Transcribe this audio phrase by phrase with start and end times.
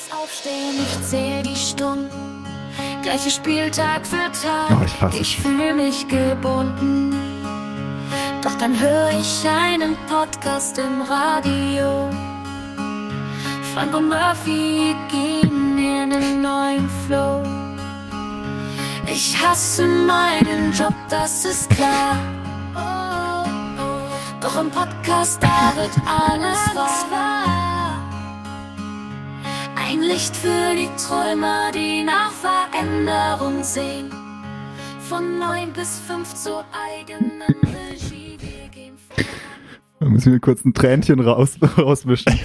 [0.00, 2.44] morgens aufstehen, ich zähle die Stunden.
[3.02, 4.70] Gleiche Spieltag für Tag.
[4.70, 7.14] Oh, ich ich fühle mich gebunden.
[8.42, 12.08] Doch dann höre ich einen Podcast im Radio.
[13.74, 17.42] Frank und Murphy gehen in einen neuen Flow.
[19.06, 22.16] Ich hasse meinen Job, das ist klar.
[24.40, 26.74] Doch im Podcast, da wird alles
[27.10, 27.39] wahr.
[30.00, 34.10] Ein Licht für die Träumer, die nach Veränderung sehen.
[35.06, 38.38] Von neun bis fünf zur eigenen Regie.
[38.40, 39.22] Wir gehen vor.
[39.98, 42.32] Da müssen wir kurz ein Tränchen raus, rauswischen.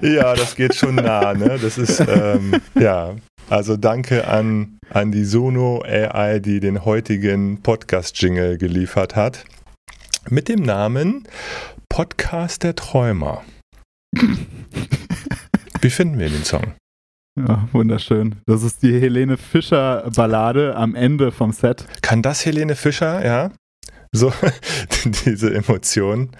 [0.00, 1.58] Ja, das geht schon nah, ne?
[1.60, 3.14] Das ist, ähm, ja.
[3.50, 9.44] Also danke an, an die Sono AI, die den heutigen Podcast-Jingle geliefert hat.
[10.30, 11.24] Mit dem Namen
[11.90, 13.42] Podcast der Träumer.
[15.80, 16.74] Wie finden wir den Song?
[17.38, 18.36] Ja, wunderschön.
[18.46, 21.86] Das ist die Helene Fischer Ballade am Ende vom Set.
[22.02, 23.52] Kann das Helene Fischer, ja?
[24.10, 24.32] So,
[25.24, 26.30] diese Emotionen.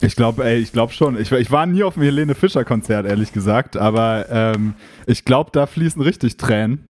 [0.00, 1.18] Ich glaube, ey, ich glaube schon.
[1.20, 4.74] Ich, ich war nie auf dem Helene Fischer Konzert, ehrlich gesagt, aber ähm,
[5.06, 6.86] ich glaube, da fließen richtig Tränen.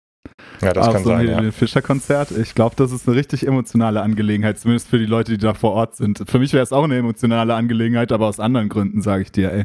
[0.63, 1.37] Ja, das auf kann so sein, ja.
[1.37, 2.31] Helene Fischer Konzert.
[2.33, 5.73] Ich glaube, das ist eine richtig emotionale Angelegenheit, zumindest für die Leute, die da vor
[5.73, 6.23] Ort sind.
[6.27, 9.53] Für mich wäre es auch eine emotionale Angelegenheit, aber aus anderen Gründen, sage ich dir,
[9.53, 9.65] ey.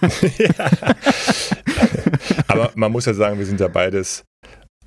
[2.48, 4.24] Aber man muss ja sagen, wir sind ja beides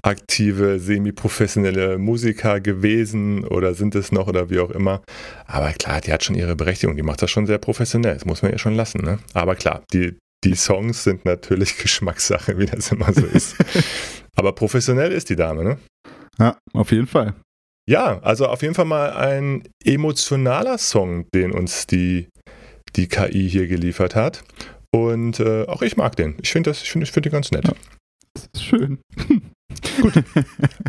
[0.01, 5.01] aktive, semi-professionelle Musiker gewesen oder sind es noch oder wie auch immer.
[5.45, 8.41] Aber klar, die hat schon ihre Berechtigung, die macht das schon sehr professionell, das muss
[8.41, 9.01] man ihr schon lassen.
[9.03, 9.19] Ne?
[9.33, 13.55] Aber klar, die, die Songs sind natürlich Geschmackssache, wie das immer so ist.
[14.35, 15.77] Aber professionell ist die Dame, ne?
[16.39, 17.35] Ja, auf jeden Fall.
[17.89, 22.29] Ja, also auf jeden Fall mal ein emotionaler Song, den uns die,
[22.95, 24.43] die KI hier geliefert hat.
[24.93, 26.35] Und äh, auch ich mag den.
[26.41, 27.67] Ich finde ich ich finde den ganz nett.
[27.67, 27.73] Ja.
[28.33, 28.99] Das ist schön.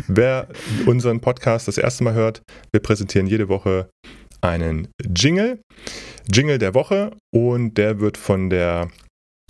[0.07, 0.47] Wer
[0.85, 2.41] unseren Podcast das erste Mal hört,
[2.71, 3.89] wir präsentieren jede Woche
[4.41, 5.61] einen Jingle,
[6.31, 8.89] Jingle der Woche und der wird von der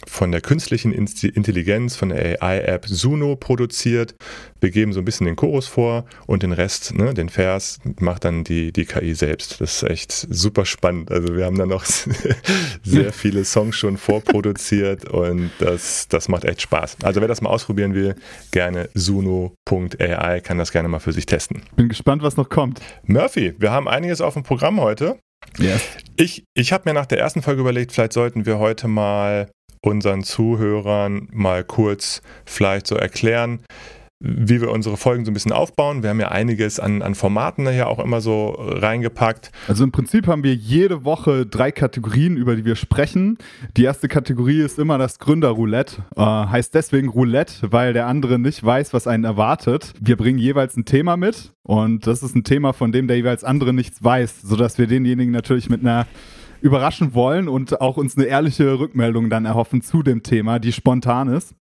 [0.07, 4.15] von der künstlichen Intelligenz, von der AI-App Suno produziert.
[4.59, 8.25] Wir geben so ein bisschen den Chorus vor und den Rest, ne, den Vers, macht
[8.25, 9.61] dann die, die KI selbst.
[9.61, 11.11] Das ist echt super spannend.
[11.11, 11.85] Also wir haben da noch
[12.83, 16.97] sehr viele Songs schon vorproduziert und das, das macht echt Spaß.
[17.03, 18.15] Also wer das mal ausprobieren will,
[18.51, 21.63] gerne suno.ai kann das gerne mal für sich testen.
[21.75, 22.79] Bin gespannt, was noch kommt.
[23.05, 25.17] Murphy, wir haben einiges auf dem Programm heute.
[25.57, 25.83] Yes.
[26.15, 29.49] Ich, ich habe mir nach der ersten Folge überlegt, vielleicht sollten wir heute mal
[29.83, 33.59] unseren Zuhörern mal kurz vielleicht so erklären,
[34.25, 36.01] wie wir unsere Folgen so ein bisschen aufbauen.
[36.01, 39.51] Wir haben ja einiges an, an Formaten hier auch immer so reingepackt.
[39.67, 43.37] Also im Prinzip haben wir jede Woche drei Kategorien, über die wir sprechen.
[43.75, 46.03] Die erste Kategorie ist immer das Gründerroulette.
[46.15, 49.93] Äh, heißt deswegen Roulette, weil der andere nicht weiß, was einen erwartet.
[49.99, 53.43] Wir bringen jeweils ein Thema mit und das ist ein Thema, von dem der jeweils
[53.43, 56.07] andere nichts weiß, sodass wir denjenigen natürlich mit einer
[56.63, 61.27] überraschen wollen und auch uns eine ehrliche Rückmeldung dann erhoffen zu dem Thema, die spontan
[61.27, 61.53] ist.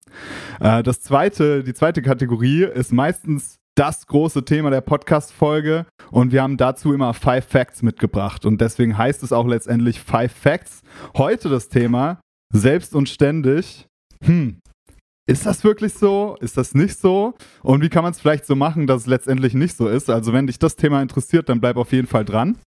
[0.60, 6.44] Äh, das zweite, die zweite Kategorie ist meistens das große Thema der Podcast-Folge und wir
[6.44, 10.82] haben dazu immer Five Facts mitgebracht und deswegen heißt es auch letztendlich Five Facts.
[11.18, 12.22] Heute das Thema
[12.54, 13.88] selbst und ständig.
[14.24, 14.60] Hm,
[15.26, 16.38] ist das wirklich so?
[16.42, 17.34] Ist das nicht so?
[17.64, 20.10] Und wie kann man es vielleicht so machen, dass es letztendlich nicht so ist?
[20.12, 22.58] Also wenn dich das Thema interessiert, dann bleib auf jeden Fall dran.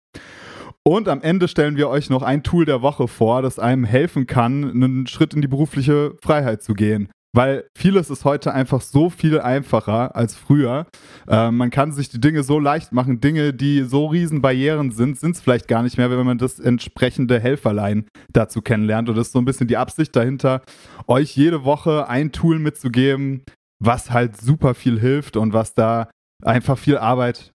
[0.87, 4.27] Und am Ende stellen wir euch noch ein Tool der Woche vor, das einem helfen
[4.27, 7.09] kann, einen Schritt in die berufliche Freiheit zu gehen.
[7.35, 10.87] Weil vieles ist heute einfach so viel einfacher als früher.
[11.27, 13.21] Äh, man kann sich die Dinge so leicht machen.
[13.21, 16.61] Dinge, die so riesen Barrieren sind, sind es vielleicht gar nicht mehr, wenn man das
[16.61, 19.09] entsprechende Helferlein dazu kennenlernt.
[19.09, 20.63] Und das ist so ein bisschen die Absicht dahinter,
[21.09, 23.43] euch jede Woche ein Tool mitzugeben,
[23.83, 26.11] was halt super viel hilft und was da
[26.45, 27.51] einfach viel Arbeit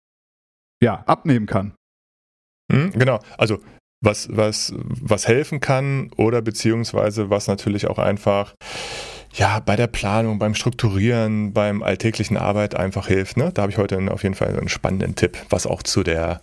[0.83, 1.75] ja, abnehmen kann.
[2.85, 3.59] Hm, genau, also
[4.01, 8.55] was, was, was helfen kann oder beziehungsweise was natürlich auch einfach
[9.35, 13.37] ja, bei der Planung, beim Strukturieren, beim alltäglichen Arbeit einfach hilft.
[13.37, 13.51] Ne?
[13.53, 16.41] Da habe ich heute auf jeden Fall einen spannenden Tipp, was auch zu der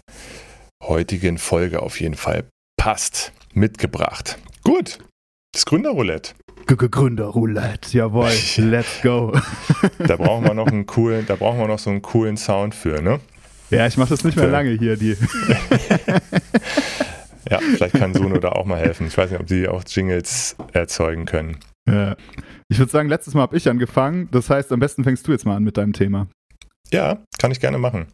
[0.84, 2.46] heutigen Folge auf jeden Fall
[2.78, 4.38] passt, mitgebracht.
[4.64, 5.00] Gut,
[5.54, 6.34] das Gründerroulette.
[6.68, 9.34] Gründerroulette, jawohl, let's go.
[10.00, 13.02] Da brauchen wir noch einen coolen, da brauchen wir noch so einen coolen Sound für,
[13.02, 13.20] ne?
[13.70, 15.12] Ja, ich mache das nicht mehr lange hier, die.
[17.50, 19.08] ja, vielleicht kann Suno da auch mal helfen.
[19.08, 21.58] Ich weiß nicht, ob die auch Jingles erzeugen können.
[21.88, 22.16] Ja.
[22.68, 24.30] Ich würde sagen, letztes Mal habe ich angefangen.
[24.32, 26.28] Das heißt, am besten fängst du jetzt mal an mit deinem Thema.
[26.92, 28.08] Ja, kann ich gerne machen.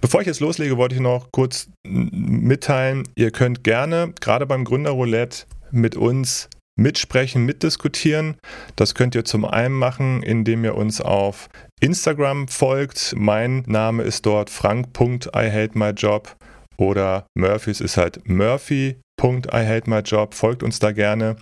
[0.00, 5.46] Bevor ich jetzt loslege, wollte ich noch kurz mitteilen, ihr könnt gerne, gerade beim Gründerroulette,
[5.70, 6.48] mit uns
[6.80, 8.36] mitsprechen, mitdiskutieren.
[8.74, 11.48] Das könnt ihr zum einen machen, indem ihr uns auf
[11.80, 13.14] Instagram folgt.
[13.16, 16.36] Mein Name ist dort frank.ihatemyjob
[16.76, 20.34] oder Murphys ist halt murphy.ihatemyjob.
[20.34, 21.36] Folgt uns da gerne.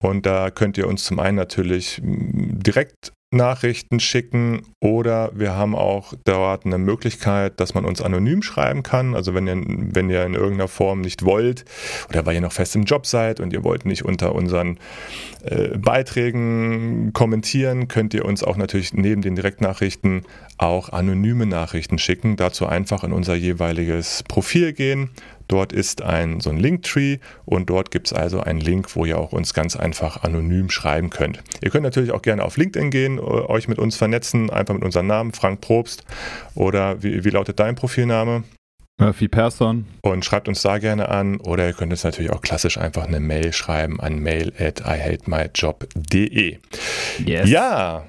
[0.00, 6.14] Und da könnt ihr uns zum einen natürlich direkt Nachrichten schicken oder wir haben auch
[6.24, 9.14] dort eine Möglichkeit, dass man uns anonym schreiben kann.
[9.14, 11.66] Also wenn ihr, wenn ihr in irgendeiner Form nicht wollt
[12.08, 14.78] oder weil ihr noch fest im Job seid und ihr wollt nicht unter unseren
[15.44, 20.22] äh, Beiträgen kommentieren, könnt ihr uns auch natürlich neben den Direktnachrichten
[20.56, 22.36] auch anonyme Nachrichten schicken.
[22.36, 25.10] Dazu einfach in unser jeweiliges Profil gehen
[25.48, 29.18] Dort ist ein so ein Linktree und dort gibt es also einen Link, wo ihr
[29.18, 31.42] auch uns ganz einfach anonym schreiben könnt.
[31.62, 34.84] Ihr könnt natürlich auch gerne auf LinkedIn gehen, äh, euch mit uns vernetzen, einfach mit
[34.84, 36.04] unserem Namen, Frank Probst.
[36.54, 38.44] Oder wie, wie lautet dein Profilname?
[39.00, 39.86] Murphy Persson.
[40.02, 41.40] Und schreibt uns da gerne an.
[41.40, 46.58] Oder ihr könnt uns natürlich auch klassisch einfach eine Mail schreiben an mail at ihatemyjob.de.
[47.24, 47.48] Yes.
[47.48, 48.06] Ja.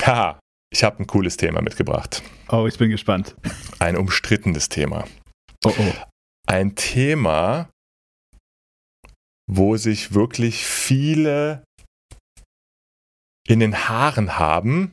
[0.00, 0.38] Haha.
[0.70, 2.22] Ich habe ein cooles Thema mitgebracht.
[2.48, 3.34] Oh, ich bin gespannt.
[3.78, 5.04] Ein umstrittenes Thema.
[5.64, 6.11] Oh, oh
[6.52, 7.70] ein Thema,
[9.50, 11.64] wo sich wirklich viele
[13.48, 14.92] in den Haaren haben.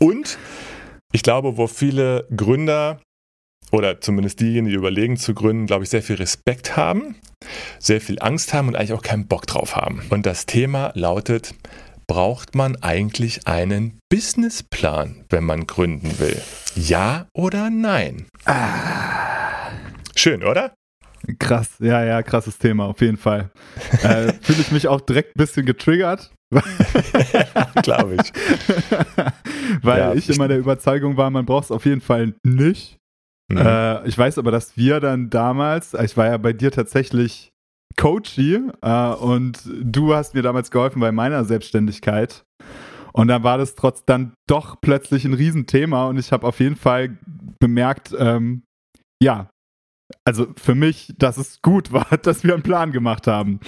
[0.00, 0.38] Und
[1.12, 3.00] ich glaube, wo viele Gründer
[3.70, 7.16] oder zumindest diejenigen, die überlegen zu gründen, glaube ich, sehr viel Respekt haben,
[7.78, 10.02] sehr viel Angst haben und eigentlich auch keinen Bock drauf haben.
[10.10, 11.54] Und das Thema lautet,
[12.08, 16.40] braucht man eigentlich einen Businessplan, wenn man gründen will?
[16.74, 18.26] Ja oder nein?
[18.44, 19.27] Ah.
[20.18, 20.74] Schön, oder?
[21.38, 23.50] Krass, ja, ja, krasses Thema, auf jeden Fall.
[24.02, 26.32] Äh, Fühle ich mich auch direkt ein bisschen getriggert.
[27.82, 28.32] Glaube ich.
[29.82, 32.96] Weil ja, ich immer der Überzeugung war, man braucht es auf jeden Fall nicht.
[33.50, 33.58] Mhm.
[33.58, 37.50] Äh, ich weiß aber, dass wir dann damals, ich war ja bei dir tatsächlich
[37.96, 42.42] Coachy äh, und du hast mir damals geholfen bei meiner Selbstständigkeit.
[43.12, 46.76] Und dann war das trotz dann doch plötzlich ein Riesenthema und ich habe auf jeden
[46.76, 47.18] Fall
[47.60, 48.62] bemerkt, ähm,
[49.22, 49.48] ja,
[50.24, 53.60] also für mich, dass es gut war, dass wir einen Plan gemacht haben.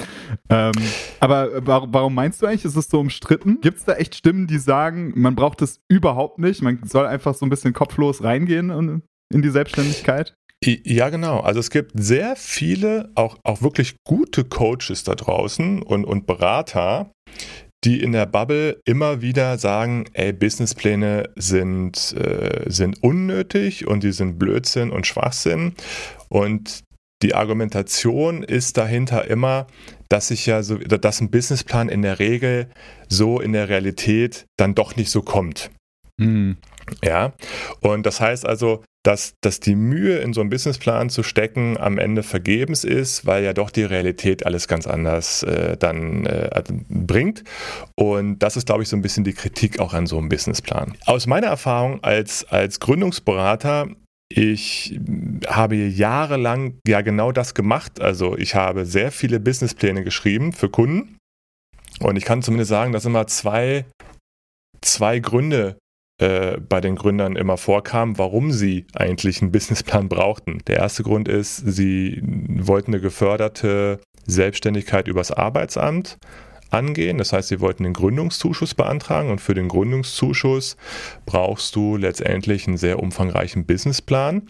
[0.48, 0.72] Ähm,
[1.19, 3.60] aber warum meinst du eigentlich, ist es so umstritten?
[3.60, 7.34] Gibt es da echt Stimmen, die sagen, man braucht es überhaupt nicht, man soll einfach
[7.34, 9.02] so ein bisschen kopflos reingehen
[9.32, 10.34] in, die Selbstständigkeit?
[10.62, 11.40] Ja, genau.
[11.40, 17.12] Also es gibt sehr viele, auch, auch wirklich gute Coaches da draußen und, und Berater,
[17.84, 24.12] die in der Bubble immer wieder sagen, ey, Businesspläne sind, äh, sind unnötig und die
[24.12, 25.75] sind Blödsinn und Schwachsinn.
[26.31, 26.81] Und
[27.23, 29.67] die Argumentation ist dahinter immer,
[30.09, 32.69] dass sich ja so, dass ein Businessplan in der Regel
[33.09, 35.71] so in der Realität dann doch nicht so kommt.
[36.19, 36.56] Mhm.
[37.05, 37.32] Ja,
[37.81, 41.99] und das heißt also, dass, dass die Mühe in so einen Businessplan zu stecken am
[41.99, 47.44] Ende vergebens ist, weil ja doch die Realität alles ganz anders äh, dann äh, bringt.
[47.94, 50.94] Und das ist, glaube ich, so ein bisschen die Kritik auch an so einem Businessplan.
[51.06, 53.88] Aus meiner Erfahrung als, als Gründungsberater
[54.32, 54.99] ich
[55.49, 58.00] habe jahrelang ja genau das gemacht.
[58.00, 61.17] Also ich habe sehr viele Businesspläne geschrieben für Kunden.
[61.99, 63.85] Und ich kann zumindest sagen, dass immer zwei,
[64.81, 65.79] zwei Gründe
[66.23, 70.62] äh, bei den Gründern immer vorkam, warum sie eigentlich einen Businessplan brauchten.
[70.67, 76.19] Der erste Grund ist, sie wollten eine geförderte Selbstständigkeit übers Arbeitsamt
[76.70, 77.19] angehen.
[77.19, 80.76] Das heißt, sie wollten den Gründungszuschuss beantragen und für den Gründungszuschuss
[81.26, 84.49] brauchst du letztendlich einen sehr umfangreichen Businessplan,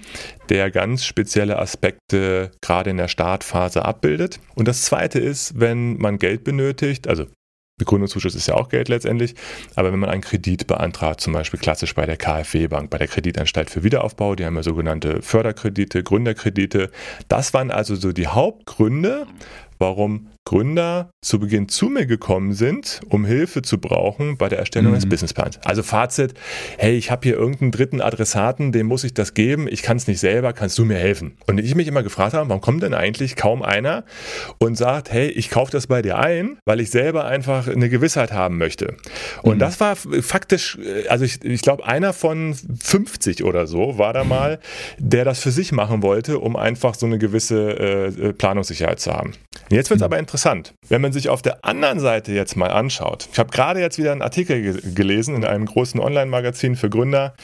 [0.48, 4.40] der ganz spezielle Aspekte gerade in der Startphase abbildet.
[4.54, 7.26] Und das zweite ist, wenn man Geld benötigt, also
[7.84, 9.34] Gründungszuschuss ist ja auch Geld letztendlich,
[9.74, 13.08] aber wenn man einen Kredit beantragt, zum Beispiel klassisch bei der KfW Bank, bei der
[13.08, 16.90] Kreditanstalt für Wiederaufbau, die haben ja sogenannte Förderkredite, Gründerkredite.
[17.28, 19.26] Das waren also so die Hauptgründe,
[19.78, 24.90] warum Gründer zu Beginn zu mir gekommen sind, um Hilfe zu brauchen bei der Erstellung
[24.90, 24.96] mhm.
[24.96, 25.60] des Businessplans.
[25.64, 26.34] Also Fazit,
[26.76, 30.08] hey, ich habe hier irgendeinen dritten Adressaten, dem muss ich das geben, ich kann es
[30.08, 31.36] nicht selber, kannst du mir helfen?
[31.46, 34.02] Und ich mich immer gefragt habe, warum kommt denn eigentlich kaum einer
[34.58, 38.32] und sagt, hey, ich kaufe das bei dir ein, weil ich selber einfach eine Gewissheit
[38.32, 38.96] haben möchte.
[39.42, 39.60] Und mhm.
[39.60, 40.78] das war faktisch,
[41.08, 44.58] also ich, ich glaube, einer von 50 oder so war da mal,
[44.98, 49.34] der das für sich machen wollte, um einfach so eine gewisse äh, Planungssicherheit zu haben.
[49.70, 50.39] Jetzt wird es aber interessant.
[50.88, 54.12] Wenn man sich auf der anderen Seite jetzt mal anschaut, ich habe gerade jetzt wieder
[54.12, 57.34] einen Artikel ge gelesen in einem großen Online-Magazin für Gründer,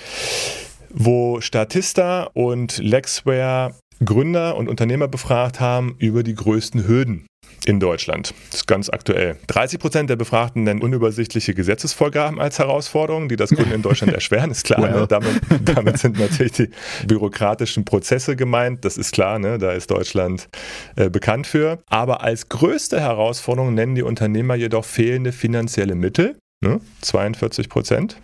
[0.90, 3.74] wo Statista und Lexware
[4.04, 7.26] Gründer und Unternehmer befragt haben über die größten Hürden
[7.66, 8.32] in Deutschland.
[8.50, 9.36] Das ist ganz aktuell.
[9.48, 14.50] 30 Prozent der Befragten nennen unübersichtliche Gesetzesvorgaben als Herausforderung, die das Kunden in Deutschland erschweren,
[14.50, 14.82] ist klar.
[14.82, 15.00] Well.
[15.00, 15.06] Ne?
[15.08, 16.70] Damit, damit, sind natürlich die
[17.06, 19.58] bürokratischen Prozesse gemeint, das ist klar, ne?
[19.58, 20.48] da ist Deutschland
[20.94, 21.82] äh, bekannt für.
[21.88, 26.80] Aber als größte Herausforderung nennen die Unternehmer jedoch fehlende finanzielle Mittel, ne?
[27.02, 28.16] 42 Prozent.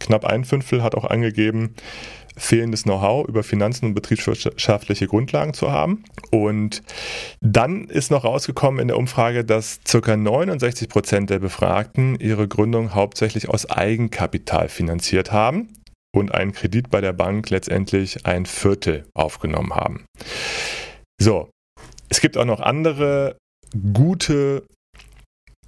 [0.00, 1.74] Knapp ein Fünftel hat auch angegeben,
[2.36, 6.04] fehlendes Know-how über Finanzen und betriebswirtschaftliche Grundlagen zu haben.
[6.30, 6.82] Und
[7.40, 10.16] dann ist noch rausgekommen in der Umfrage, dass ca.
[10.16, 15.68] 69 Prozent der Befragten ihre Gründung hauptsächlich aus Eigenkapital finanziert haben
[16.14, 20.04] und einen Kredit bei der Bank letztendlich ein Viertel aufgenommen haben.
[21.20, 21.50] So,
[22.08, 23.36] es gibt auch noch andere
[23.92, 24.64] gute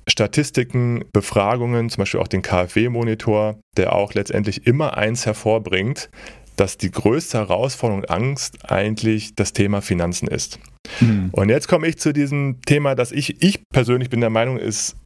[0.06, 6.10] Statistiken, Befragungen, zum Beispiel auch den KfW-Monitor, der auch letztendlich immer eins hervorbringt,
[6.56, 10.58] dass die größte Herausforderung und Angst eigentlich das Thema Finanzen ist.
[11.00, 11.30] Mhm.
[11.32, 14.96] Und jetzt komme ich zu diesem Thema, dass ich, ich persönlich bin der Meinung, es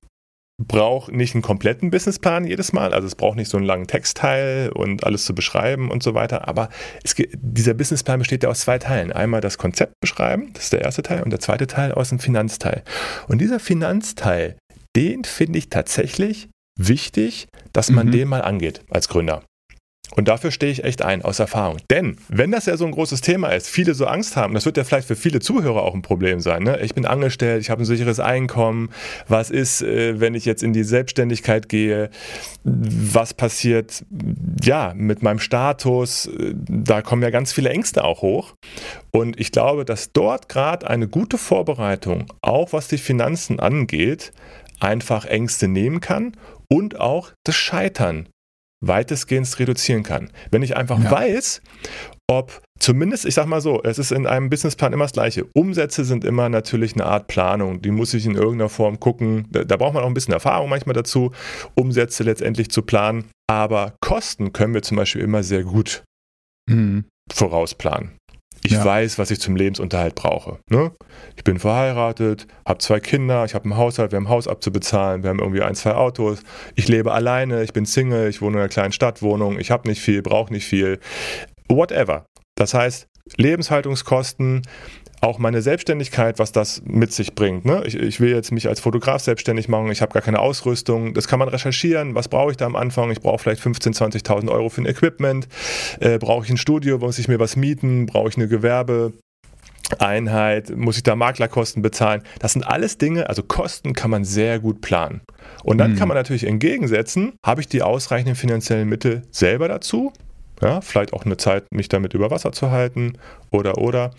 [0.61, 2.93] braucht nicht einen kompletten Businessplan jedes Mal.
[2.93, 6.49] Also es braucht nicht so einen langen Textteil und alles zu beschreiben und so weiter.
[6.49, 6.69] Aber
[7.05, 9.13] es, dieser Businessplan besteht ja aus zwei Teilen.
[9.13, 12.19] Einmal das Konzept beschreiben, das ist der erste Teil, und der zweite Teil aus dem
[12.19, 12.83] Finanzteil.
[13.29, 14.57] Und dieser Finanzteil,
[14.97, 18.13] den finde ich tatsächlich wichtig, dass man mhm.
[18.13, 19.45] den mal angeht als Gründer.
[20.19, 21.77] Und dafür stehe ich echt ein, aus Erfahrung.
[21.91, 24.77] Denn wenn das ja so ein großes Thema ist, viele so Angst haben, das wird
[24.77, 26.65] ja vielleicht für viele Zuhörer auch ein Problem sein.
[26.65, 26.81] Ne?
[26.81, 28.91] Ich bin angestellt, ich habe ein sicheres Einkommen.
[29.29, 32.11] Was ist, äh, wenn ich jetzt in die Selbstständigkeit gehe?
[32.65, 34.05] Was passiert,
[34.61, 36.29] ja, mit meinem Status?
[36.69, 38.55] Da kommen ja ganz viele Ängste auch hoch.
[39.13, 44.33] Und ich glaube, dass dort gerade eine gute Vorbereitung, auch was die Finanzen angeht,
[44.81, 46.33] einfach Ängste nehmen kann
[46.69, 48.29] und auch das Scheitern
[48.81, 50.31] weitestgehend reduzieren kann.
[50.51, 51.11] Wenn ich einfach ja.
[51.11, 51.63] weiß,
[52.31, 55.47] ob zumindest, ich sag mal so, es ist in einem Businessplan immer das Gleiche.
[55.55, 57.83] Umsätze sind immer natürlich eine Art Planung.
[57.83, 59.47] Die muss ich in irgendeiner Form gucken.
[59.51, 61.33] Da, da braucht man auch ein bisschen Erfahrung manchmal dazu,
[61.75, 63.31] Umsätze letztendlich zu planen.
[63.49, 66.05] Aber Kosten können wir zum Beispiel immer sehr gut
[66.69, 67.05] mhm.
[67.33, 68.19] vorausplanen.
[68.63, 68.85] Ich ja.
[68.85, 70.59] weiß, was ich zum Lebensunterhalt brauche.
[70.69, 70.91] Ne?
[71.37, 75.23] Ich bin verheiratet, habe zwei Kinder, ich habe einen Haushalt, wir haben ein Haus abzubezahlen,
[75.23, 76.41] wir haben irgendwie ein, zwei Autos.
[76.75, 80.01] Ich lebe alleine, ich bin Single, ich wohne in einer kleinen Stadtwohnung, ich habe nicht
[80.01, 80.99] viel, brauche nicht viel.
[81.69, 82.27] Whatever.
[82.57, 84.63] Das heißt, Lebenshaltungskosten,
[85.21, 87.65] auch meine Selbstständigkeit, was das mit sich bringt.
[87.65, 87.83] Ne?
[87.87, 91.15] Ich, ich, will jetzt mich als Fotograf selbstständig machen, ich habe gar keine Ausrüstung.
[91.15, 92.15] Das kann man recherchieren.
[92.15, 93.11] Was brauche ich da am Anfang?
[93.11, 95.49] Ich brauche vielleicht 15.000, 20.000 Euro für ein Equipment.
[96.01, 96.99] Äh, brauche ich ein Studio?
[96.99, 98.07] Muss ich mir was mieten?
[98.07, 99.13] Brauche ich eine Gewerbe?
[99.99, 102.23] Einheit, muss ich da Maklerkosten bezahlen?
[102.41, 105.23] Das sind alles Dinge, also Kosten kann man sehr gut planen.
[105.65, 105.97] Und dann mhm.
[105.97, 110.13] kann man natürlich entgegensetzen, habe ich die ausreichenden finanziellen Mittel selber dazu?
[110.61, 113.19] Ja, vielleicht auch eine Zeit, mich damit über Wasser zu halten
[113.51, 114.13] oder oder.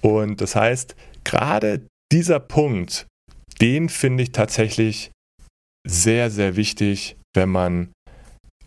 [0.00, 3.06] Und das heißt, gerade dieser Punkt,
[3.60, 5.10] den finde ich tatsächlich
[5.86, 7.92] sehr, sehr wichtig, wenn man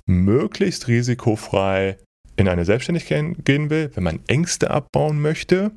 [0.07, 1.97] möglichst risikofrei
[2.37, 5.71] in eine Selbstständigkeit gehen will, wenn man Ängste abbauen möchte,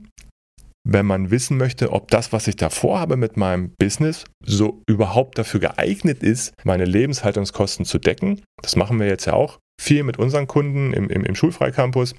[0.84, 5.38] wenn man wissen möchte, ob das, was ich da vorhabe mit meinem Business, so überhaupt
[5.38, 8.40] dafür geeignet ist, meine Lebenshaltungskosten zu decken.
[8.62, 12.14] Das machen wir jetzt ja auch viel mit unseren Kunden im, im, im Schulfreicampus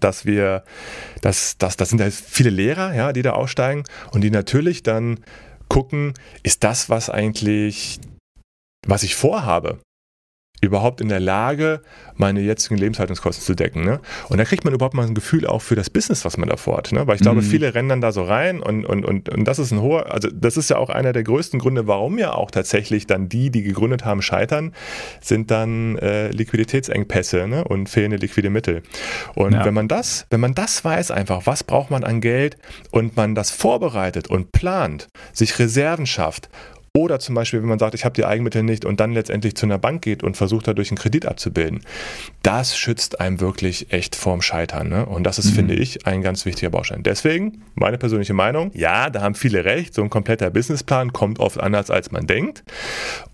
[0.00, 0.64] dass wir,
[1.20, 5.20] dass, dass, das sind ja viele Lehrer, ja, die da aussteigen und die natürlich dann
[5.68, 8.00] gucken, ist das, was eigentlich,
[8.86, 9.80] was ich vorhabe,
[10.64, 11.80] überhaupt in der Lage,
[12.16, 13.84] meine jetzigen Lebenshaltungskosten zu decken.
[13.84, 14.00] Ne?
[14.28, 16.78] Und da kriegt man überhaupt mal ein Gefühl auch für das Business, was man davor
[16.78, 16.92] hat.
[16.92, 17.06] Ne?
[17.06, 17.46] Weil ich glaube, mhm.
[17.46, 20.28] viele rennen dann da so rein und, und, und, und das ist ein hoher, also
[20.32, 23.62] das ist ja auch einer der größten Gründe, warum ja auch tatsächlich dann die, die
[23.62, 24.72] gegründet haben, scheitern,
[25.20, 27.64] sind dann äh, Liquiditätsengpässe ne?
[27.64, 28.82] und fehlende liquide Mittel.
[29.34, 29.64] Und ja.
[29.64, 32.56] wenn man das, wenn man das weiß einfach, was braucht man an Geld
[32.90, 36.48] und man das vorbereitet und plant, sich Reserven schafft
[36.96, 39.66] oder zum Beispiel, wenn man sagt, ich habe die Eigenmittel nicht und dann letztendlich zu
[39.66, 41.80] einer Bank geht und versucht dadurch einen Kredit abzubilden.
[42.42, 44.90] Das schützt einem wirklich echt vorm Scheitern.
[44.90, 45.04] Ne?
[45.04, 45.54] Und das ist, mhm.
[45.56, 47.02] finde ich, ein ganz wichtiger Baustein.
[47.02, 49.92] Deswegen, meine persönliche Meinung, ja, da haben viele recht.
[49.92, 52.62] So ein kompletter Businessplan kommt oft anders, als man denkt.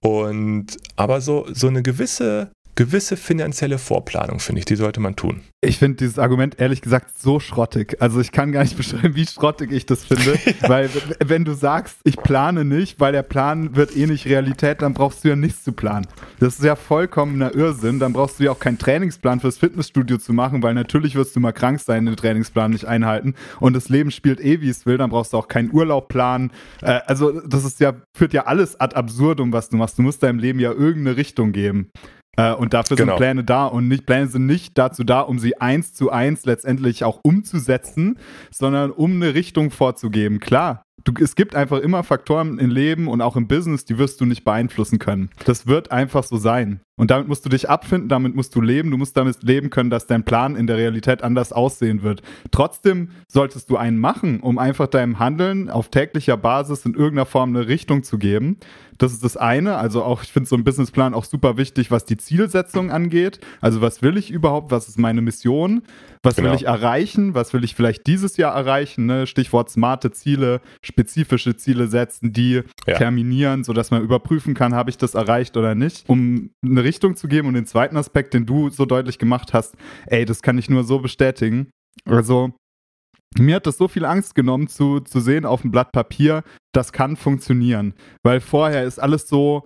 [0.00, 5.42] Und aber so, so eine gewisse gewisse finanzielle Vorplanung, finde ich, die sollte man tun.
[5.60, 8.00] Ich finde dieses Argument ehrlich gesagt so schrottig.
[8.00, 10.38] Also ich kann gar nicht beschreiben, wie schrottig ich das finde.
[10.66, 10.88] weil
[11.22, 15.22] wenn du sagst, ich plane nicht, weil der Plan wird eh nicht Realität, dann brauchst
[15.22, 16.06] du ja nichts zu planen.
[16.38, 17.98] Das ist ja vollkommener Irrsinn.
[17.98, 21.40] Dann brauchst du ja auch keinen Trainingsplan fürs Fitnessstudio zu machen, weil natürlich wirst du
[21.40, 23.34] mal krank sein, den Trainingsplan nicht einhalten.
[23.58, 24.96] Und das Leben spielt eh, wie es will.
[24.96, 26.50] Dann brauchst du auch keinen Urlaub planen.
[26.80, 29.98] Äh, also das ist ja, führt ja alles ad absurdum, was du machst.
[29.98, 31.90] Du musst deinem Leben ja irgendeine Richtung geben.
[32.36, 33.12] Äh, und dafür genau.
[33.12, 36.44] sind Pläne da und nicht, Pläne sind nicht dazu da, um sie eins zu eins
[36.44, 38.18] letztendlich auch umzusetzen,
[38.50, 40.40] sondern um eine Richtung vorzugeben.
[40.40, 44.20] Klar, Du, es gibt einfach immer Faktoren im Leben und auch im Business, die wirst
[44.20, 45.30] du nicht beeinflussen können.
[45.44, 46.80] Das wird einfach so sein.
[47.00, 48.90] Und damit musst du dich abfinden, damit musst du leben.
[48.90, 52.20] Du musst damit leben können, dass dein Plan in der Realität anders aussehen wird.
[52.50, 57.56] Trotzdem solltest du einen machen, um einfach deinem Handeln auf täglicher Basis in irgendeiner Form
[57.56, 58.58] eine Richtung zu geben.
[59.00, 59.76] Das ist das eine.
[59.76, 63.40] Also auch, ich finde so ein Businessplan auch super wichtig, was die Zielsetzung angeht.
[63.62, 64.70] Also was will ich überhaupt?
[64.70, 65.82] Was ist meine Mission?
[66.22, 66.50] Was genau.
[66.50, 67.34] will ich erreichen?
[67.34, 69.06] Was will ich vielleicht dieses Jahr erreichen?
[69.06, 69.26] Ne?
[69.26, 72.98] Stichwort smarte Ziele, spezifische Ziele setzen, die ja.
[72.98, 77.28] terminieren, sodass man überprüfen kann, habe ich das erreicht oder nicht, um eine Richtung zu
[77.28, 77.46] geben.
[77.46, 80.82] Und den zweiten Aspekt, den du so deutlich gemacht hast, ey, das kann ich nur
[80.82, 81.70] so bestätigen.
[82.04, 82.52] Also,
[83.38, 86.42] mir hat das so viel Angst genommen, zu, zu sehen auf dem Blatt Papier,
[86.72, 87.94] das kann funktionieren.
[88.24, 89.64] Weil vorher ist alles so,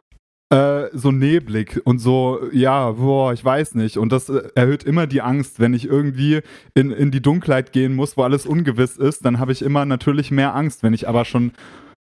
[0.51, 3.97] äh, so neblig und so, ja, boah, ich weiß nicht.
[3.97, 6.43] Und das äh, erhöht immer die Angst, wenn ich irgendwie
[6.75, 10.31] in, in die Dunkelheit gehen muss, wo alles ungewiss ist, dann habe ich immer natürlich
[10.31, 10.83] mehr Angst.
[10.83, 11.53] Wenn ich aber schon,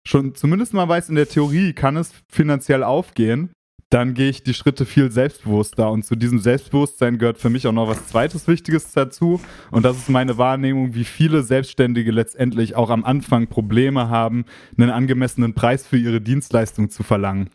[0.07, 3.51] schon zumindest mal weiß, in der Theorie kann es finanziell aufgehen,
[3.91, 5.91] dann gehe ich die Schritte viel selbstbewusster.
[5.91, 9.41] Und zu diesem Selbstbewusstsein gehört für mich auch noch was zweites Wichtiges dazu.
[9.69, 14.45] Und das ist meine Wahrnehmung, wie viele Selbstständige letztendlich auch am Anfang Probleme haben,
[14.77, 17.49] einen angemessenen Preis für ihre Dienstleistung zu verlangen.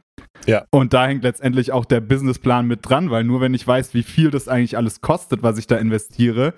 [0.46, 0.64] Ja.
[0.70, 4.02] Und da hängt letztendlich auch der Businessplan mit dran, weil nur wenn ich weiß, wie
[4.02, 6.54] viel das eigentlich alles kostet, was ich da investiere,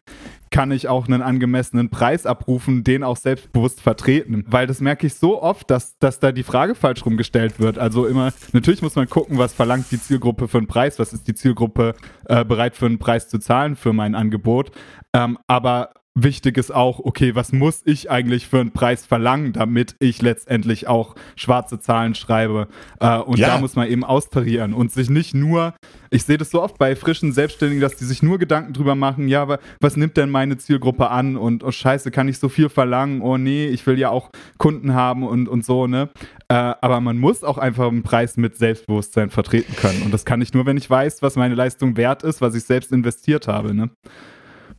[0.51, 4.45] kann ich auch einen angemessenen Preis abrufen, den auch selbstbewusst vertreten.
[4.47, 7.79] Weil das merke ich so oft, dass, dass da die Frage falsch rumgestellt wird.
[7.79, 11.27] Also immer, natürlich muss man gucken, was verlangt die Zielgruppe für einen Preis, was ist
[11.27, 11.95] die Zielgruppe
[12.27, 14.71] äh, bereit für einen Preis zu zahlen für mein Angebot.
[15.15, 15.91] Ähm, aber
[16.23, 20.89] wichtig ist auch, okay, was muss ich eigentlich für einen Preis verlangen, damit ich letztendlich
[20.89, 22.69] auch schwarze Zahlen schreibe.
[23.01, 23.49] Äh, und ja.
[23.49, 25.75] da muss man eben austarieren und sich nicht nur,
[26.11, 29.29] ich sehe das so oft bei frischen Selbstständigen, dass die sich nur Gedanken drüber machen,
[29.29, 32.69] ja, aber was nimmt denn meine Zielgruppe an und oh scheiße, kann ich so viel
[32.69, 33.21] verlangen?
[33.21, 36.11] Oh nee, ich will ja auch Kunden haben und, und so, ne?
[36.49, 40.03] Äh, aber man muss auch einfach einen Preis mit Selbstbewusstsein vertreten können.
[40.03, 42.65] Und das kann ich nur, wenn ich weiß, was meine Leistung wert ist, was ich
[42.65, 43.91] selbst investiert habe, ne?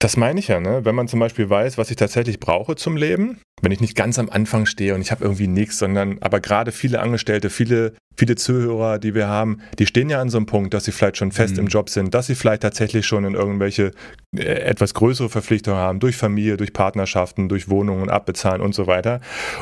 [0.01, 0.86] Das meine ich ja, ne?
[0.86, 4.18] Wenn man zum Beispiel weiß, was ich tatsächlich brauche zum Leben, wenn ich nicht ganz
[4.18, 8.35] am Anfang stehe und ich habe irgendwie nichts, sondern aber gerade viele Angestellte, viele viele
[8.35, 11.31] Zuhörer, die wir haben, die stehen ja an so einem Punkt, dass sie vielleicht schon
[11.31, 11.62] fest mhm.
[11.62, 13.91] im Job sind, dass sie vielleicht tatsächlich schon in irgendwelche
[14.36, 19.21] äh, etwas größere Verpflichtungen haben, durch Familie, durch Partnerschaften, durch Wohnungen abbezahlen und so weiter.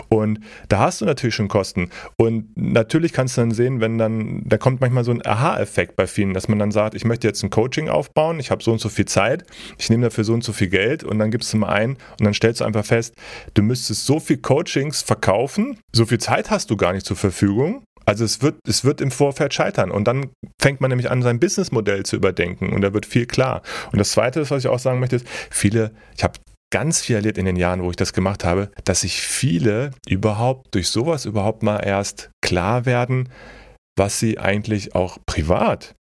[0.10, 0.40] Und
[0.70, 1.90] da hast du natürlich schon Kosten.
[2.18, 6.08] Und natürlich kannst du dann sehen, wenn dann, da kommt manchmal so ein Aha-Effekt bei
[6.08, 8.82] vielen, dass man dann sagt, ich möchte jetzt ein Coaching aufbauen, ich habe so und
[8.82, 9.46] so viel Zeit,
[9.78, 12.24] ich nehme dafür so und so viel Geld und dann gibst du mal ein und
[12.24, 13.14] dann stellst du einfach fest,
[13.54, 17.84] du müsstest so viel Coachings verkaufen, so viel Zeit hast du gar nicht zur Verfügung
[18.08, 20.30] also es wird, es wird im Vorfeld scheitern und dann
[20.62, 23.62] fängt man nämlich an, sein Businessmodell zu überdenken und da wird viel klar.
[23.92, 26.40] Und das Zweite, was ich auch sagen möchte, ist, viele, ich habe
[26.72, 30.74] ganz viel erlebt in den Jahren, wo ich das gemacht habe, dass sich viele überhaupt
[30.74, 33.30] durch sowas überhaupt mal erst klar werden,
[33.98, 35.94] was sie eigentlich auch privat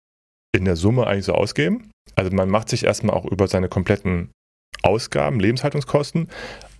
[0.56, 1.92] in der Summe eigentlich so ausgeben.
[2.16, 4.32] Also man macht sich erstmal auch über seine kompletten
[4.82, 6.30] Ausgaben, Lebenshaltungskosten,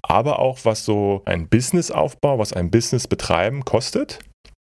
[0.04, 4.20] aber auch was so ein Businessaufbau, was ein Business betreiben kostet.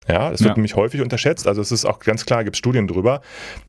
[0.07, 0.55] Ja, das wird ja.
[0.55, 1.47] nämlich häufig unterschätzt.
[1.47, 3.21] Also es ist auch ganz klar, gibt es Studien drüber,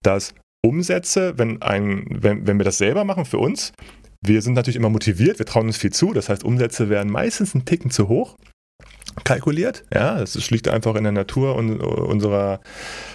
[0.03, 3.73] dass Umsätze, wenn, ein, wenn, wenn wir das selber machen für uns,
[4.25, 6.13] wir sind natürlich immer motiviert, wir trauen uns viel zu.
[6.13, 8.37] Das heißt, Umsätze werden meistens einen Ticken zu hoch
[9.25, 9.85] kalkuliert.
[9.93, 12.61] Ja, das schlicht einfach in der Natur unserer,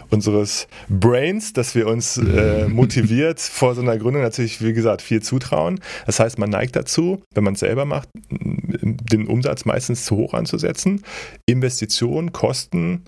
[0.10, 5.21] unseres Brains, dass wir uns äh, motiviert vor so einer Gründung natürlich, wie gesagt, viel
[5.21, 5.79] zutrauen.
[6.05, 10.33] Das heißt, man neigt dazu, wenn man es selber macht, den Umsatz meistens zu hoch
[10.33, 11.03] anzusetzen.
[11.45, 13.03] Investitionen, Kosten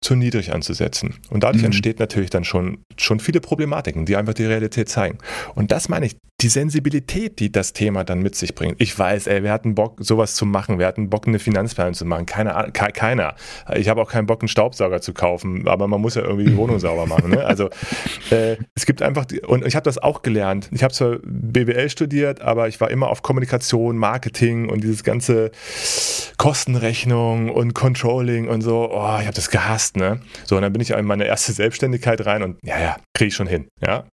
[0.00, 1.14] zu niedrig anzusetzen.
[1.30, 1.66] Und dadurch mhm.
[1.66, 5.18] entsteht natürlich dann schon, schon viele Problematiken, die einfach die Realität zeigen.
[5.54, 8.80] Und das meine ich, die Sensibilität, die das Thema dann mit sich bringt.
[8.80, 10.78] Ich weiß, ey, wir hatten Bock, sowas zu machen.
[10.78, 12.26] Wir hatten Bock, eine Finanzplanung zu machen.
[12.26, 12.70] Keiner.
[12.72, 13.34] keiner.
[13.76, 16.56] Ich habe auch keinen Bock, einen Staubsauger zu kaufen, aber man muss ja irgendwie die
[16.56, 17.30] Wohnung sauber machen.
[17.30, 17.44] Ne?
[17.44, 17.70] Also
[18.30, 20.68] äh, es gibt einfach, die, und ich habe das auch gelernt.
[20.72, 25.52] Ich habe zwar BWL studiert, aber ich war immer auf Kommunikation, Marketing und dieses ganze
[26.36, 28.90] Kostenrechnung und Controlling und so.
[28.92, 29.93] Oh, ich habe das gehasst.
[29.96, 30.20] Ne?
[30.44, 33.34] So, und dann bin ich in meine erste Selbstständigkeit rein und ja, ja, kriege ich
[33.34, 33.68] schon hin.
[33.84, 34.06] Ja,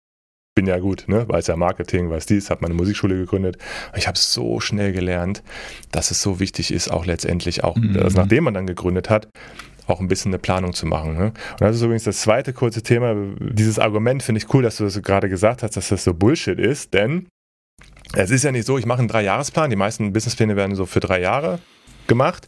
[0.55, 1.27] bin ja gut, ne?
[1.27, 3.57] weiß ja Marketing, weiß dies, habe meine Musikschule gegründet.
[3.95, 5.43] Ich habe so schnell gelernt,
[5.91, 7.93] dass es so wichtig ist, auch letztendlich, auch mhm.
[7.93, 9.29] dass, nachdem man dann gegründet hat,
[9.87, 11.15] auch ein bisschen eine Planung zu machen.
[11.15, 11.25] Ne?
[11.25, 13.15] Und das ist übrigens das zweite kurze Thema.
[13.39, 16.59] Dieses Argument finde ich cool, dass du das gerade gesagt hast, dass das so Bullshit
[16.59, 17.27] ist, denn
[18.13, 19.69] es ist ja nicht so, ich mache einen Dreijahresplan.
[19.69, 21.59] Die meisten Businesspläne werden so für drei Jahre
[22.07, 22.47] gemacht.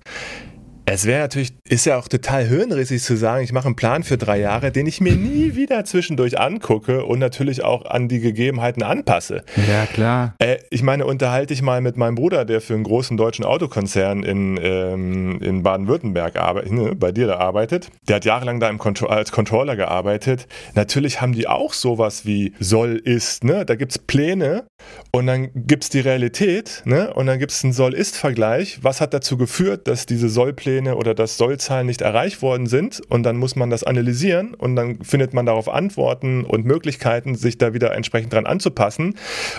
[0.85, 4.17] Es wäre natürlich, ist ja auch total hirnrissig zu sagen, ich mache einen Plan für
[4.17, 8.83] drei Jahre, den ich mir nie wieder zwischendurch angucke und natürlich auch an die Gegebenheiten
[8.83, 9.43] anpasse.
[9.67, 10.35] Ja, klar.
[10.39, 14.23] Äh, ich meine, unterhalte ich mal mit meinem Bruder, der für einen großen deutschen Autokonzern
[14.23, 17.89] in, ähm, in Baden-Württemberg arbeitet, ne, bei dir da arbeitet.
[18.09, 20.47] Der hat jahrelang da im Contro als Controller gearbeitet.
[20.75, 23.45] Natürlich haben die auch sowas wie soll, ist.
[23.45, 23.65] Ne?
[23.65, 24.65] Da gibt es Pläne
[25.13, 27.13] und dann gibt es die Realität ne?
[27.13, 28.79] und dann gibt es einen Soll-Ist-Vergleich.
[28.81, 33.01] Was hat dazu geführt, dass diese Sollpläne oder das Sollzahlen nicht erreicht worden sind?
[33.09, 37.57] Und dann muss man das analysieren und dann findet man darauf Antworten und Möglichkeiten, sich
[37.57, 39.15] da wieder entsprechend dran anzupassen.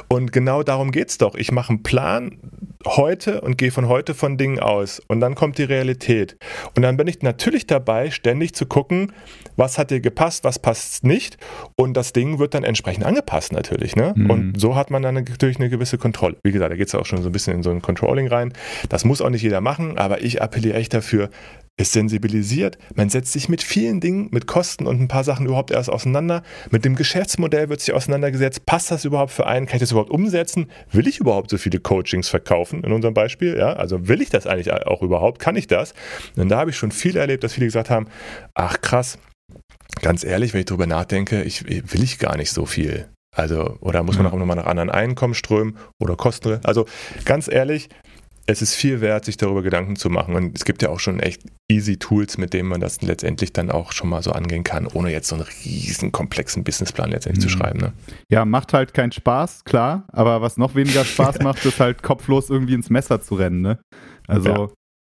[0.09, 1.35] Und genau darum geht es doch.
[1.35, 2.39] Ich mache einen Plan
[2.87, 5.01] heute und gehe von heute von Dingen aus.
[5.09, 6.37] Und dann kommt die Realität.
[6.77, 9.13] Und dann bin ich natürlich dabei, ständig zu gucken,
[9.57, 11.39] was hat dir gepasst, was passt nicht.
[11.77, 13.97] Und das Ding wird dann entsprechend angepasst natürlich.
[13.97, 14.13] Ne?
[14.17, 14.31] Mhm.
[14.31, 16.37] Und so hat man dann natürlich eine gewisse Kontrolle.
[16.43, 18.53] Wie gesagt, da geht es auch schon so ein bisschen in so ein Controlling rein.
[18.89, 21.04] Das muss auch nicht jeder machen, aber ich appelliere echt dafür,
[21.77, 25.73] ist sensibilisiert, man setzt sich mit vielen Dingen, mit Kosten und ein paar Sachen überhaupt
[25.73, 26.45] erst auseinander.
[26.71, 28.65] Mit dem Geschäftsmodell wird sich auseinandergesetzt.
[28.65, 29.67] Passt das überhaupt für einen?
[29.67, 30.71] Kann ich das überhaupt umsetzen?
[30.93, 33.57] Will ich überhaupt so viele Coachings verkaufen in unserem Beispiel?
[33.59, 35.41] Ja, also will ich das eigentlich auch überhaupt?
[35.41, 35.95] Kann ich das?
[36.37, 38.07] Und da habe ich schon viel erlebt, dass viele gesagt haben,
[38.55, 39.19] ach krass,
[40.01, 43.09] ganz ehrlich, wenn ich darüber nachdenke, ich, will ich gar nicht so viel.
[43.35, 46.61] Also, oder muss man auch nochmal nach anderen Einkommensströmen oder Kosten?
[46.63, 46.87] Also,
[47.25, 47.89] ganz ehrlich,
[48.47, 50.35] es ist viel wert, sich darüber Gedanken zu machen.
[50.35, 53.71] Und es gibt ja auch schon echt easy Tools, mit denen man das letztendlich dann
[53.71, 57.49] auch schon mal so angehen kann, ohne jetzt so einen riesen komplexen Businessplan letztendlich mhm.
[57.49, 57.81] zu schreiben.
[57.81, 57.93] Ne?
[58.29, 60.05] Ja, macht halt keinen Spaß, klar.
[60.09, 63.63] Aber was noch weniger Spaß macht, ist halt kopflos irgendwie ins Messer zu rennen.
[63.63, 63.79] Ne?
[64.27, 64.69] Also ja.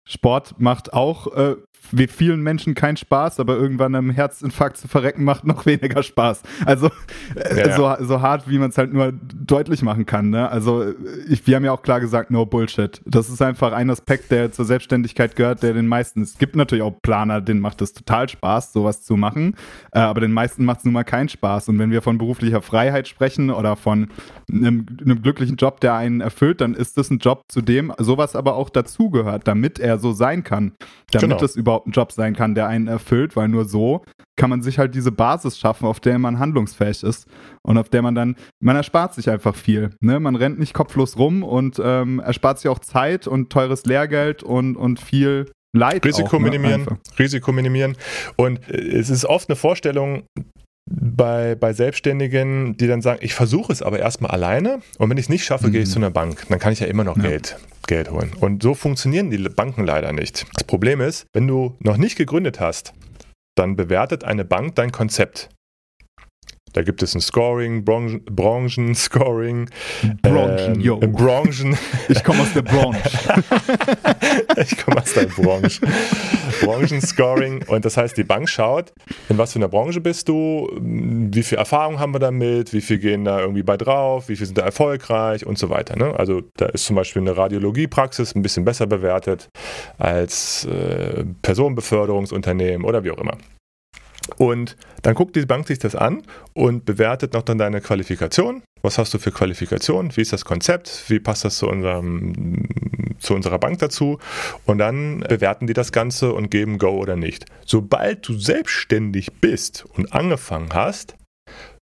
[0.08, 1.56] Sport macht auch äh,
[1.92, 6.42] wie vielen Menschen keinen Spaß, aber irgendwann am Herzinfarkt zu verrecken macht noch weniger Spaß.
[6.64, 6.90] Also
[7.34, 10.30] äh, ja, so, so hart, wie man es halt nur deutlich machen kann.
[10.30, 10.48] Ne?
[10.50, 10.92] Also
[11.28, 13.00] ich, wir haben ja auch klar gesagt, no Bullshit.
[13.06, 16.82] Das ist einfach ein Aspekt, der zur Selbstständigkeit gehört, der den meisten, es gibt natürlich
[16.82, 19.54] auch Planer, denen macht es total Spaß, sowas zu machen,
[19.92, 21.68] äh, aber den meisten macht es nun mal keinen Spaß.
[21.68, 24.08] Und wenn wir von beruflicher Freiheit sprechen oder von
[24.50, 28.36] einem, einem glücklichen Job, der einen erfüllt, dann ist das ein Job, zu dem sowas
[28.36, 30.72] aber auch dazugehört, damit er so sein kann,
[31.10, 31.44] damit genau.
[31.44, 34.04] es überhaupt ein Job sein kann, der einen erfüllt, weil nur so
[34.36, 37.26] kann man sich halt diese Basis schaffen, auf der man handlungsfähig ist
[37.62, 39.90] und auf der man dann, man erspart sich einfach viel.
[40.00, 40.20] Ne?
[40.20, 44.76] Man rennt nicht kopflos rum und ähm, erspart sich auch Zeit und teures Lehrgeld und,
[44.76, 46.04] und viel Leid.
[46.04, 46.50] Risiko auch, ne?
[46.50, 47.18] minimieren, einfach.
[47.18, 47.96] Risiko minimieren.
[48.36, 50.24] Und äh, es ist oft eine Vorstellung,
[50.90, 55.26] bei, bei Selbstständigen, die dann sagen, ich versuche es aber erstmal alleine und wenn ich
[55.26, 55.72] es nicht schaffe, mhm.
[55.72, 55.92] gehe ich mhm.
[55.92, 56.44] zu einer Bank.
[56.48, 57.24] Dann kann ich ja immer noch ja.
[57.24, 58.32] Geld, Geld holen.
[58.40, 60.46] Und so funktionieren die Banken leider nicht.
[60.54, 62.92] Das Problem ist, wenn du noch nicht gegründet hast,
[63.54, 65.50] dann bewertet eine Bank dein Konzept.
[66.72, 69.70] Da gibt es ein Scoring, Branchen, Branchen-Scoring.
[70.22, 70.98] Branchen, ähm, yo.
[70.98, 71.76] Branchen.
[72.08, 73.00] Ich komme aus der Branche.
[74.56, 75.80] ich komme aus der Branche.
[76.62, 77.64] Branchen-Scoring.
[77.66, 78.92] Und das heißt, die Bank schaut,
[79.28, 82.98] in was für einer Branche bist du, wie viel Erfahrung haben wir damit, wie viel
[82.98, 85.96] gehen da irgendwie bei drauf, wie viel sind da erfolgreich und so weiter.
[85.96, 86.14] Ne?
[86.16, 89.48] Also da ist zum Beispiel eine Radiologiepraxis ein bisschen besser bewertet
[89.98, 93.36] als äh, Personenbeförderungsunternehmen oder wie auch immer.
[94.36, 96.22] Und dann guckt die Bank sich das an
[96.54, 98.62] und bewertet noch dann deine Qualifikation.
[98.82, 100.16] Was hast du für Qualifikation?
[100.16, 101.04] Wie ist das Konzept?
[101.08, 102.68] Wie passt das zu, unserem,
[103.18, 104.18] zu unserer Bank dazu?
[104.66, 107.46] Und dann bewerten die das Ganze und geben Go oder nicht.
[107.66, 111.16] Sobald du selbstständig bist und angefangen hast,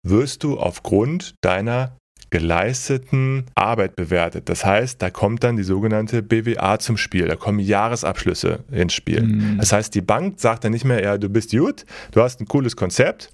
[0.02, 1.96] wirst du aufgrund deiner
[2.30, 4.48] geleisteten Arbeit bewertet.
[4.48, 7.28] Das heißt, da kommt dann die sogenannte BWA zum Spiel.
[7.28, 9.22] Da kommen Jahresabschlüsse ins Spiel.
[9.22, 9.58] Mhm.
[9.58, 12.46] Das heißt, die Bank sagt dann nicht mehr, ja, du bist gut, du hast ein
[12.46, 13.30] cooles Konzept.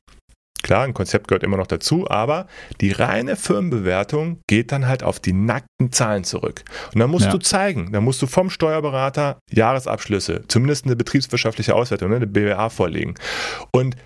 [0.63, 2.47] Klar, ein Konzept gehört immer noch dazu, aber
[2.81, 6.63] die reine Firmenbewertung geht dann halt auf die nackten Zahlen zurück.
[6.95, 7.33] Und dann musst ja.
[7.33, 12.69] du zeigen, dann musst du vom Steuerberater Jahresabschlüsse, zumindest eine betriebswirtschaftliche Auswertung, ne, eine BWA
[12.69, 13.17] vorlegen.
[13.73, 13.97] Und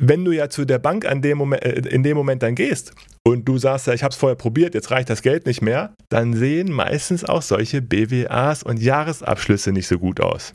[0.00, 2.92] wenn du ja zu der Bank an dem Moment, äh, in dem Moment dann gehst
[3.24, 5.94] und du sagst, ja, ich habe es vorher probiert, jetzt reicht das Geld nicht mehr,
[6.08, 10.54] dann sehen meistens auch solche BWAs und Jahresabschlüsse nicht so gut aus.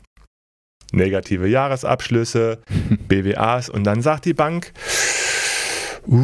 [0.92, 2.58] Negative Jahresabschlüsse,
[3.08, 4.72] BWAs und dann sagt die Bank,
[6.06, 6.18] uh,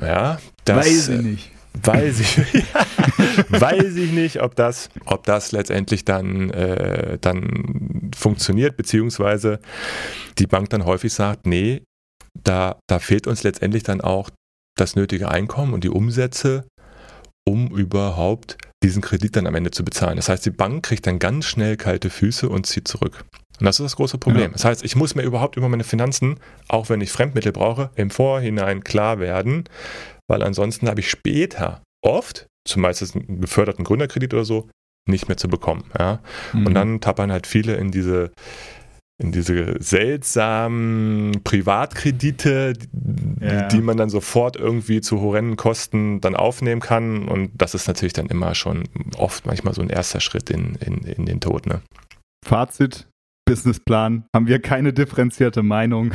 [0.00, 1.57] ja, das, weiß ich nicht.
[1.82, 2.38] Weiß ich,
[3.48, 9.60] weiß ich nicht, ob das, ob das letztendlich dann, äh, dann funktioniert, beziehungsweise
[10.38, 11.82] die Bank dann häufig sagt, nee,
[12.42, 14.30] da, da fehlt uns letztendlich dann auch
[14.76, 16.66] das nötige Einkommen und die Umsätze,
[17.46, 20.16] um überhaupt diesen Kredit dann am Ende zu bezahlen.
[20.16, 23.24] Das heißt, die Bank kriegt dann ganz schnell kalte Füße und zieht zurück.
[23.58, 24.42] Und das ist das große Problem.
[24.42, 24.48] Ja.
[24.50, 28.10] Das heißt, ich muss mir überhaupt über meine Finanzen, auch wenn ich Fremdmittel brauche, im
[28.10, 29.64] Vorhinein klar werden,
[30.28, 34.68] weil ansonsten habe ich später oft, zumeist einen geförderten Gründerkredit oder so,
[35.08, 35.84] nicht mehr zu bekommen.
[35.98, 36.20] Ja?
[36.52, 36.66] Mhm.
[36.66, 38.30] Und dann tappern halt viele in diese
[39.20, 42.74] in diese seltsamen Privatkredite,
[43.40, 43.66] Ja.
[43.66, 47.26] die man dann sofort irgendwie zu horrenden Kosten dann aufnehmen kann.
[47.26, 48.84] Und das ist natürlich dann immer schon
[49.16, 51.66] oft manchmal so ein erster Schritt in, in, in den Tod.
[51.66, 51.80] Ne?
[52.46, 53.08] Fazit,
[53.44, 56.12] Businessplan, haben wir keine differenzierte Meinung.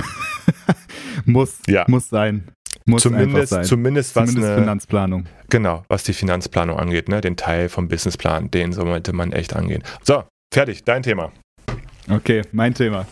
[1.25, 1.83] muss, Ja.
[1.89, 2.51] muss sein.
[2.85, 3.63] Muss Zumindest, sein.
[3.63, 5.25] zumindest was Zumindest eine, Finanzplanung.
[5.49, 7.21] genau, was die Finanzplanung angeht, ne?
[7.21, 9.83] den Teil vom Businessplan, den sollte man echt angehen.
[10.03, 11.31] So, fertig, dein Thema.
[12.09, 13.05] Okay, mein Thema.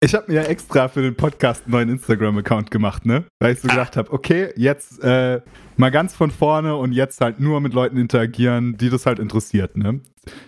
[0.00, 3.24] Ich habe mir extra für den Podcast einen neuen Instagram-Account gemacht, ne?
[3.40, 5.40] Weil ich so gedacht habe, okay, jetzt äh,
[5.76, 9.76] mal ganz von vorne und jetzt halt nur mit Leuten interagieren, die das halt interessiert,
[9.76, 10.00] ne?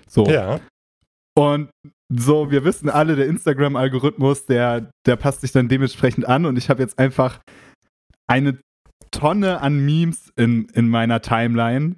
[0.07, 0.27] So.
[0.27, 0.61] Ja.
[1.37, 1.71] Und
[2.13, 6.69] so, wir wissen alle, der Instagram-Algorithmus, der, der passt sich dann dementsprechend an und ich
[6.71, 7.41] habe jetzt einfach
[8.31, 8.59] eine
[9.11, 11.97] Tonne an Memes in, in meiner Timeline,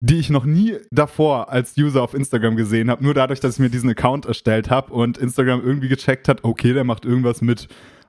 [0.00, 3.60] die ich noch nie davor als User auf Instagram gesehen habe, nur dadurch, dass ich
[3.60, 7.68] mir diesen Account erstellt habe und Instagram irgendwie gecheckt hat, okay, der macht irgendwas mit,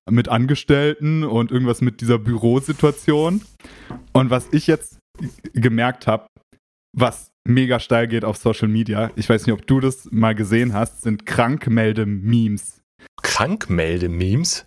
[0.10, 3.42] mit Angestellten und irgendwas mit dieser Bürosituation.
[4.12, 4.98] Und was ich jetzt
[5.54, 6.26] gemerkt habe,
[6.98, 10.74] was mega steil geht auf Social Media, ich weiß nicht, ob du das mal gesehen
[10.74, 12.82] hast, sind Krankmelde-Memes.
[13.22, 14.66] Krankmelde-Memes?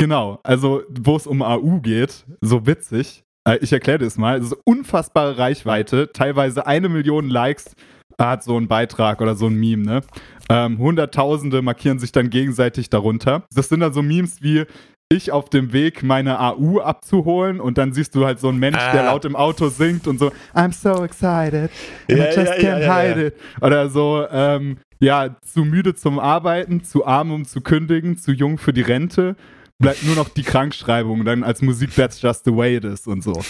[0.00, 3.22] Genau, also wo es um AU geht, so witzig.
[3.46, 4.38] Äh, ich erkläre das mal.
[4.38, 7.74] Es ist unfassbare Reichweite, teilweise eine Million Likes
[8.18, 10.00] hat so ein Beitrag oder so ein Meme, ne?
[10.48, 13.44] Ähm, Hunderttausende markieren sich dann gegenseitig darunter.
[13.54, 14.64] Das sind dann so Memes wie
[15.12, 18.78] ich auf dem Weg, meine AU abzuholen und dann siehst du halt so einen Mensch,
[18.78, 19.12] der Ah.
[19.12, 21.70] laut im Auto singt und so I'm so excited
[22.08, 23.34] and Ja, I just ja, can't ja, hide it.
[23.60, 28.56] Oder so, ähm, ja, zu müde zum Arbeiten, zu arm um zu kündigen, zu jung
[28.58, 29.34] für die Rente.
[29.80, 33.24] Bleibt nur noch die Krankschreibung, dann als Musik That's Just the Way it is und
[33.24, 33.32] so.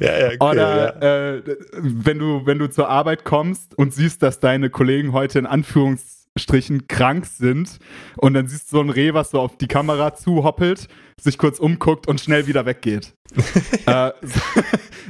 [0.00, 1.36] Ja, ja, okay, Oder ja.
[1.36, 5.46] äh, wenn, du, wenn du zur Arbeit kommst und siehst, dass deine Kollegen heute in
[5.46, 7.78] Anführungsstrichen krank sind
[8.16, 10.88] und dann siehst du so ein Reh, was so auf die Kamera zuhoppelt,
[11.20, 13.14] sich kurz umguckt und schnell wieder weggeht.
[13.86, 14.40] äh, so,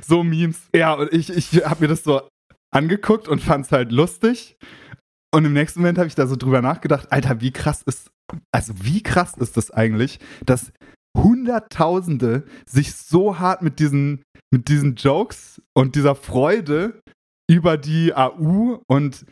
[0.06, 0.68] so Memes.
[0.74, 2.20] Ja, und ich, ich habe mir das so
[2.70, 4.58] angeguckt und fand es halt lustig.
[5.32, 8.10] Und im nächsten Moment habe ich da so drüber nachgedacht, Alter, wie krass ist,
[8.52, 10.72] also wie krass ist das eigentlich, dass
[11.16, 17.00] Hunderttausende sich so hart mit diesen, mit diesen Jokes und dieser Freude
[17.50, 19.24] über die AU und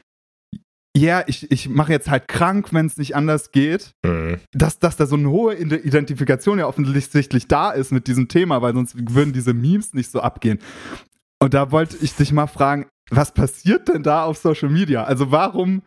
[0.97, 4.41] ja, ich, ich mache jetzt halt krank, wenn es nicht anders geht, Mhm.
[4.53, 8.63] dass, dass da so eine hohe Ide- Identifikation ja offensichtlich da ist mit diesem Thema,
[8.63, 10.59] weil sonst würden diese Memes nicht so abgehen.
[11.43, 15.05] Und da wollte ich dich mal fragen, was passiert denn da auf Social Media?
[15.05, 15.83] Also warum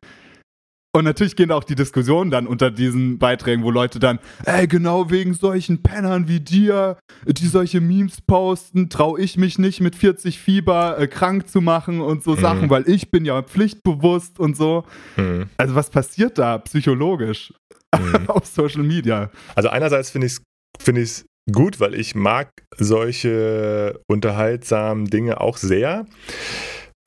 [1.00, 5.10] und natürlich gehen auch die Diskussionen dann unter diesen Beiträgen, wo Leute dann, ey, genau
[5.10, 10.40] wegen solchen Pennern wie dir, die solche Memes posten, traue ich mich nicht mit 40
[10.40, 12.40] Fieber äh, krank zu machen und so Mhm.
[12.42, 14.84] Sachen, weil ich bin ja pflichtbewusst und so.
[15.18, 15.48] Mhm.
[15.58, 17.54] Also was passiert da psychologisch
[17.98, 18.28] Mhm.
[18.30, 19.32] auf Social Media?
[19.56, 20.42] Also einerseits finde ich es
[20.80, 26.06] find ich's gut, weil ich mag solche unterhaltsamen Dinge auch sehr.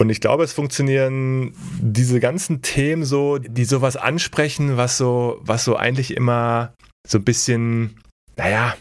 [0.02, 5.64] Und ich glaube, es funktionieren diese ganzen Themen so, die sowas ansprechen, was so, was
[5.64, 6.74] so eigentlich immer
[7.06, 8.00] so ein bisschen,
[8.36, 8.74] naja,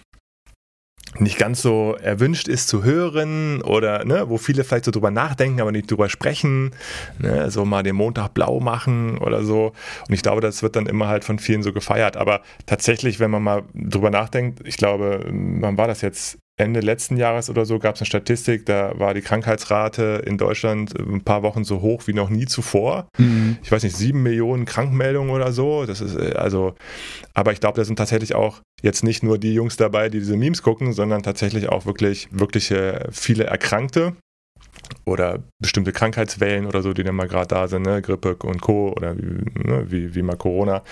[1.19, 5.61] nicht ganz so erwünscht ist zu hören oder ne, wo viele vielleicht so drüber nachdenken,
[5.61, 6.71] aber nicht drüber sprechen,
[7.19, 9.73] ne, so mal den Montag blau machen oder so.
[10.07, 12.17] Und ich glaube, das wird dann immer halt von vielen so gefeiert.
[12.17, 16.37] Aber tatsächlich, wenn man mal drüber nachdenkt, ich glaube, wann war das jetzt?
[16.57, 20.93] Ende letzten Jahres oder so gab es eine Statistik, da war die Krankheitsrate in Deutschland
[20.99, 23.07] ein paar Wochen so hoch wie noch nie zuvor.
[23.63, 25.85] Ich weiß nicht, sieben Millionen Krankmeldungen oder so.
[25.85, 26.75] Das ist äh, also,
[27.33, 30.37] aber ich glaube, da sind tatsächlich auch jetzt nicht nur die Jungs dabei, die diese
[30.37, 34.13] Memes gucken, sondern tatsächlich auch wirklich, wirkliche viele Erkrankte
[35.05, 38.01] oder bestimmte Krankheitswellen oder so, die dann mal gerade da sind, ne?
[38.01, 38.93] Grippe und Co.
[38.95, 39.85] oder wie, ne?
[39.89, 40.83] wie, wie mal Corona.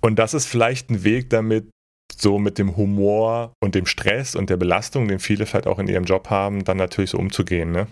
[0.00, 1.68] Und das ist vielleicht ein Weg damit,
[2.16, 5.88] so mit dem Humor und dem Stress und der Belastung, den viele vielleicht auch in
[5.88, 7.72] ihrem Job haben, dann natürlich so umzugehen.
[7.72, 7.86] Ne?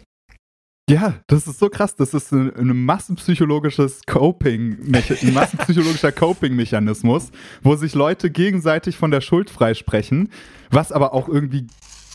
[0.89, 1.95] Ja, das ist so krass.
[1.97, 7.31] Das ist ein, ein massenpsychologisches Coping, ein massenpsychologischer Coping-Mechanismus,
[7.63, 10.31] wo sich Leute gegenseitig von der Schuld freisprechen,
[10.71, 11.67] was aber auch irgendwie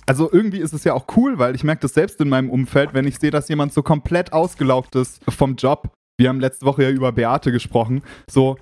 [0.06, 2.94] also irgendwie ist es ja auch cool, weil ich merke das selbst in meinem Umfeld,
[2.94, 5.94] wenn ich sehe, dass jemand so komplett ausgelaugt ist vom Job.
[6.18, 8.02] Wir haben letzte Woche ja über Beate gesprochen.
[8.30, 8.58] So,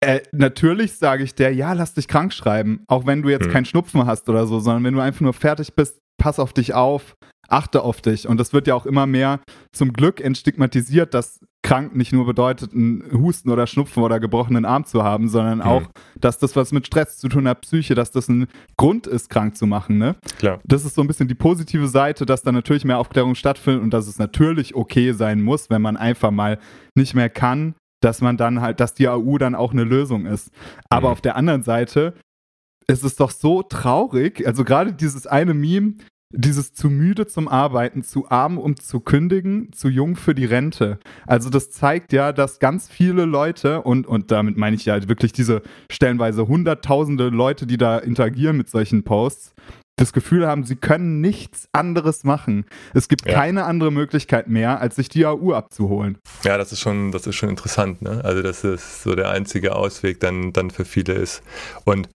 [0.00, 3.52] äh, natürlich sage ich der, ja, lass dich krank schreiben, auch wenn du jetzt Hm.
[3.52, 6.74] keinen Schnupfen hast oder so, sondern wenn du einfach nur fertig bist, pass auf dich
[6.74, 7.14] auf,
[7.48, 8.28] achte auf dich.
[8.28, 9.40] Und das wird ja auch immer mehr
[9.72, 14.84] zum Glück entstigmatisiert, dass krank nicht nur bedeutet, einen Husten oder Schnupfen oder gebrochenen Arm
[14.84, 15.82] zu haben, sondern auch,
[16.20, 19.56] dass das was mit Stress zu tun hat, Psyche, dass das ein Grund ist, krank
[19.56, 19.98] zu machen.
[19.98, 20.16] Ne?
[20.38, 20.60] Klar.
[20.64, 23.90] Das ist so ein bisschen die positive Seite, dass da natürlich mehr Aufklärung stattfindet und
[23.90, 26.58] dass es natürlich okay sein muss, wenn man einfach mal
[26.94, 30.50] nicht mehr kann, dass man dann halt, dass die AU dann auch eine Lösung ist.
[30.88, 31.12] Aber Mhm.
[31.12, 32.14] auf der anderen Seite
[32.90, 35.94] ist es doch so traurig, also gerade dieses eine Meme,
[36.30, 40.98] dieses zu müde zum Arbeiten, zu arm um zu kündigen, zu jung für die Rente.
[41.26, 45.32] Also das zeigt ja, dass ganz viele Leute und, und damit meine ich ja wirklich
[45.32, 49.54] diese stellenweise hunderttausende Leute, die da interagieren mit solchen Posts,
[49.96, 52.66] das Gefühl haben, sie können nichts anderes machen.
[52.94, 53.34] Es gibt Ja.
[53.34, 56.18] keine andere Möglichkeit mehr, als sich die AU abzuholen.
[56.44, 58.20] Ja, das ist schon, das ist schon interessant, ne?
[58.24, 61.42] Also, dass es so der einzige Ausweg dann, dann für viele ist.
[61.84, 62.08] Und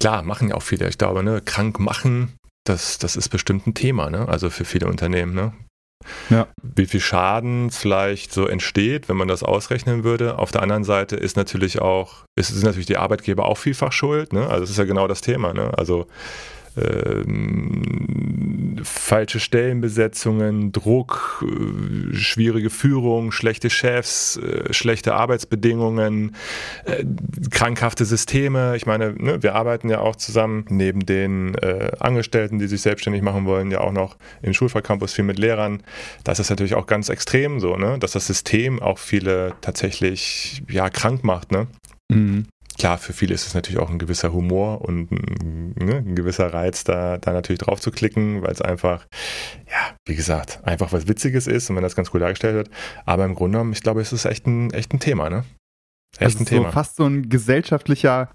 [0.00, 0.88] klar, machen ja auch viele.
[0.88, 4.28] Ich glaube, ne, krank machen, das, das ist bestimmt ein Thema, ne?
[4.28, 5.52] Also für viele Unternehmen, ne?
[6.28, 6.48] Ja.
[6.62, 10.38] Wie viel Schaden vielleicht so entsteht, wenn man das ausrechnen würde.
[10.38, 14.32] Auf der anderen Seite ist natürlich auch, ist, sind natürlich die Arbeitgeber auch vielfach schuld,
[14.32, 14.48] ne?
[14.48, 15.72] Also das ist ja genau das Thema, ne?
[15.76, 16.06] Also
[16.76, 18.14] ähm,
[18.82, 26.34] falsche Stellenbesetzungen, Druck, äh, schwierige Führung, schlechte Chefs, äh, schlechte Arbeitsbedingungen,
[26.84, 27.04] äh,
[27.50, 28.76] krankhafte Systeme.
[28.76, 33.22] Ich meine, ne, wir arbeiten ja auch zusammen neben den äh, Angestellten, die sich selbstständig
[33.22, 35.82] machen wollen, ja auch noch im Schulfachcampus viel mit Lehrern.
[36.24, 40.90] Das ist natürlich auch ganz extrem so, ne, dass das System auch viele tatsächlich ja
[40.90, 41.66] krank macht, ne?
[42.10, 42.46] Mhm.
[42.84, 46.52] Klar, für viele ist es natürlich auch ein gewisser Humor und ein, ne, ein gewisser
[46.52, 49.06] Reiz, da, da natürlich drauf zu klicken, weil es einfach,
[49.70, 52.70] ja, wie gesagt, einfach was Witziges ist und wenn das ganz cool dargestellt wird.
[53.06, 55.44] Aber im Grunde genommen, ich glaube, es ist echt ein, echt ein Thema, ne?
[56.18, 56.72] Echt Das ein ist so Thema.
[56.72, 58.28] fast so ein gesellschaftlicher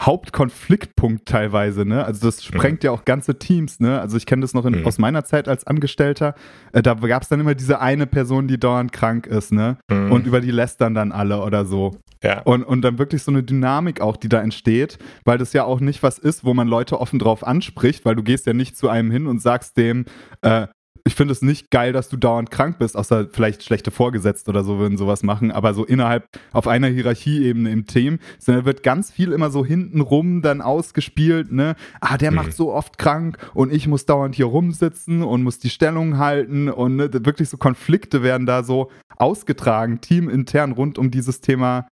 [0.00, 2.04] Hauptkonfliktpunkt teilweise, ne?
[2.04, 4.00] Also das sprengt ja auch ganze Teams, ne?
[4.00, 4.86] Also ich kenne das noch in, Mhm.
[4.86, 6.34] aus meiner Zeit als Angestellter.
[6.72, 9.76] Äh, da gab es dann immer diese eine Person, die dauernd krank ist, ne?
[9.90, 10.10] Mhm.
[10.10, 11.96] Und über die lästern dann alle oder so.
[12.24, 12.40] Ja.
[12.42, 15.80] Und, und dann wirklich so eine Dynamik auch, die da entsteht, weil das ja auch
[15.80, 18.88] nicht was ist, wo man Leute offen drauf anspricht, weil du gehst ja nicht zu
[18.88, 20.06] einem hin und sagst dem,
[20.42, 20.66] äh,
[21.06, 24.64] ich finde es nicht geil, dass du dauernd krank bist, außer vielleicht schlechte Vorgesetzte oder
[24.64, 29.10] so würden sowas machen, aber so innerhalb auf einer Hierarchieebene im Team, sondern wird ganz
[29.10, 31.76] viel immer so hintenrum dann ausgespielt, ne?
[32.00, 32.36] Ah, der Mhm.
[32.36, 36.70] macht so oft krank und ich muss dauernd hier rumsitzen und muss die Stellung halten
[36.70, 41.86] und ne, wirklich so Konflikte werden da so ausgetragen, teamintern rund um dieses Thema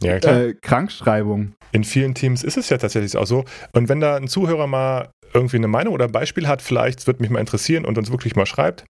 [0.00, 0.40] ja, klar.
[0.40, 1.54] äh, Krankschreibung.
[1.72, 3.44] In vielen Teams ist es ja tatsächlich auch so.
[3.72, 7.22] Und wenn da ein Zuhörer mal irgendwie eine Meinung oder ein Beispiel hat, vielleicht, würde
[7.22, 8.84] mich mal interessieren und uns wirklich mal schreibt,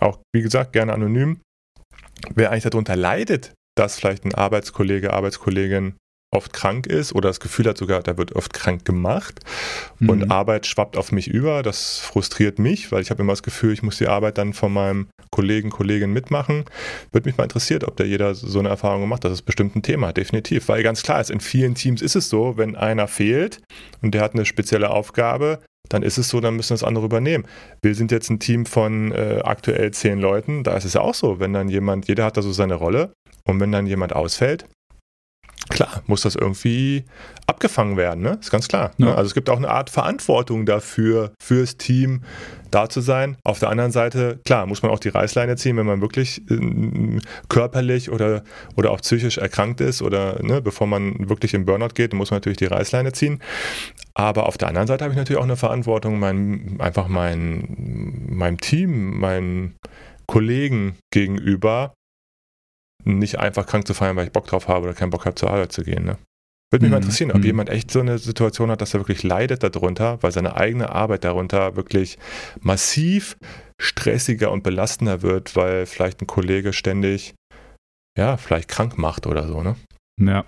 [0.00, 1.40] auch wie gesagt, gerne anonym,
[2.34, 5.96] wer eigentlich darunter leidet, dass vielleicht ein Arbeitskollege, Arbeitskollegin
[6.34, 9.40] oft krank ist oder das Gefühl hat sogar, da wird oft krank gemacht
[10.00, 10.30] und Mhm.
[10.30, 11.62] Arbeit schwappt auf mich über.
[11.62, 14.72] Das frustriert mich, weil ich habe immer das Gefühl, ich muss die Arbeit dann von
[14.72, 16.64] meinem Kollegen, Kollegin mitmachen.
[17.12, 19.30] Würde mich mal interessiert, ob da jeder so eine Erfahrung gemacht hat.
[19.30, 20.68] Das ist bestimmt ein Thema, definitiv.
[20.68, 23.60] Weil ganz klar ist, in vielen Teams ist es so, wenn einer fehlt
[24.00, 25.58] und der hat eine spezielle Aufgabe,
[25.90, 27.44] dann ist es so, dann müssen das andere übernehmen.
[27.82, 31.14] Wir sind jetzt ein Team von äh, aktuell zehn Leuten, da ist es ja auch
[31.14, 33.12] so, wenn dann jemand, jeder hat da so seine Rolle
[33.44, 34.64] und wenn dann jemand ausfällt,
[35.72, 37.04] klar, muss das irgendwie
[37.46, 38.38] abgefangen werden, ne?
[38.40, 38.92] Ist ganz klar.
[38.98, 39.06] Ne?
[39.06, 39.14] Ja.
[39.14, 42.22] Also es gibt auch eine Art Verantwortung dafür, fürs Team
[42.70, 43.36] da zu sein.
[43.44, 47.20] Auf der anderen Seite, klar, muss man auch die Reißleine ziehen, wenn man wirklich ähm,
[47.48, 48.44] körperlich oder,
[48.76, 52.36] oder auch psychisch erkrankt ist oder ne, bevor man wirklich in Burnout geht, muss man
[52.36, 53.40] natürlich die Reißleine ziehen.
[54.14, 58.58] Aber auf der anderen Seite habe ich natürlich auch eine Verantwortung, mein, einfach mein, meinem
[58.58, 59.76] Team, meinen
[60.26, 61.94] Kollegen gegenüber,
[63.04, 65.50] nicht einfach krank zu feiern, weil ich Bock drauf habe oder keinen Bock habe, zur
[65.50, 66.04] Arbeit zu gehen.
[66.04, 66.18] Ne?
[66.70, 67.02] Würde mich mal Mhm.
[67.02, 67.44] interessieren, ob Mhm.
[67.44, 71.24] jemand echt so eine Situation hat, dass er wirklich leidet darunter, weil seine eigene Arbeit
[71.24, 72.18] darunter wirklich
[72.60, 73.36] massiv
[73.80, 77.34] stressiger und belastender wird, weil vielleicht ein Kollege ständig,
[78.16, 79.76] ja, vielleicht krank macht oder so, ne?
[80.20, 80.44] Ja.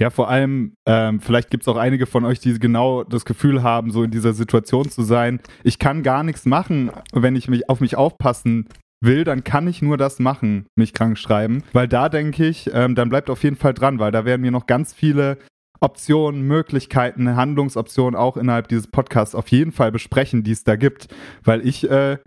[0.00, 3.62] Ja, vor allem, ähm, vielleicht gibt es auch einige von euch, die genau das Gefühl
[3.62, 5.38] haben, so in dieser Situation zu sein.
[5.62, 8.68] Ich kann gar nichts machen, wenn ich mich auf mich aufpassen
[9.02, 11.62] will, dann kann ich nur das machen, mich krank schreiben.
[11.72, 14.50] Weil da denke ich, ähm, dann bleibt auf jeden Fall dran, weil da werden mir
[14.50, 15.38] noch ganz viele
[15.80, 21.08] Optionen, Möglichkeiten, Handlungsoptionen auch innerhalb dieses Podcasts auf jeden Fall besprechen, die es da gibt.
[21.42, 22.18] Weil ich äh,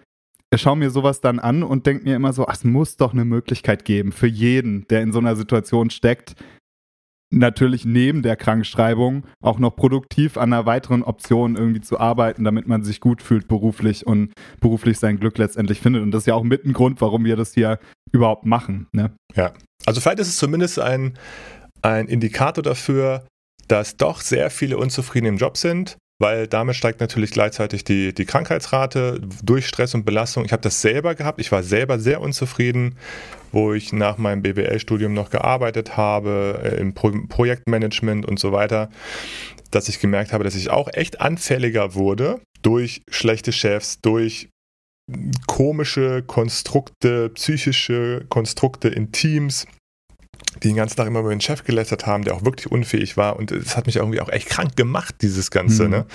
[0.53, 3.25] schaue mir sowas dann an und denke mir immer so, ach, es muss doch eine
[3.25, 6.35] Möglichkeit geben für jeden, der in so einer Situation steckt,
[7.35, 12.67] natürlich neben der Krankschreibung auch noch produktiv an einer weiteren Option irgendwie zu arbeiten, damit
[12.67, 16.01] man sich gut fühlt beruflich und beruflich sein Glück letztendlich findet.
[16.01, 17.79] Und das ist ja auch mit ein Grund, warum wir das hier
[18.11, 18.87] überhaupt machen.
[18.91, 19.11] Ne?
[19.85, 21.17] Also vielleicht ist es zumindest ein,
[21.81, 23.27] ein Indikator dafür,
[23.67, 28.25] dass doch sehr viele unzufrieden im Job sind weil damit steigt natürlich gleichzeitig die, die
[28.25, 30.45] Krankheitsrate durch Stress und Belastung.
[30.45, 31.41] Ich habe das selber gehabt.
[31.41, 32.97] Ich war selber sehr unzufrieden,
[33.51, 38.89] wo ich nach meinem BWL-Studium noch gearbeitet habe, äh, im Pro Projektmanagement und so weiter,
[39.71, 44.49] dass ich gemerkt habe, dass ich auch echt anfälliger wurde durch schlechte Chefs, durch
[45.47, 49.67] komische Konstrukte, psychische Konstrukte in Teams,
[50.63, 53.37] die den ganzen Tag immer über den Chef gelästert haben, der auch wirklich unfähig war.
[53.37, 55.85] Und es hat mich irgendwie auch echt krank gemacht, dieses Ganze.
[55.85, 55.89] Mhm.
[55.89, 56.05] Ne?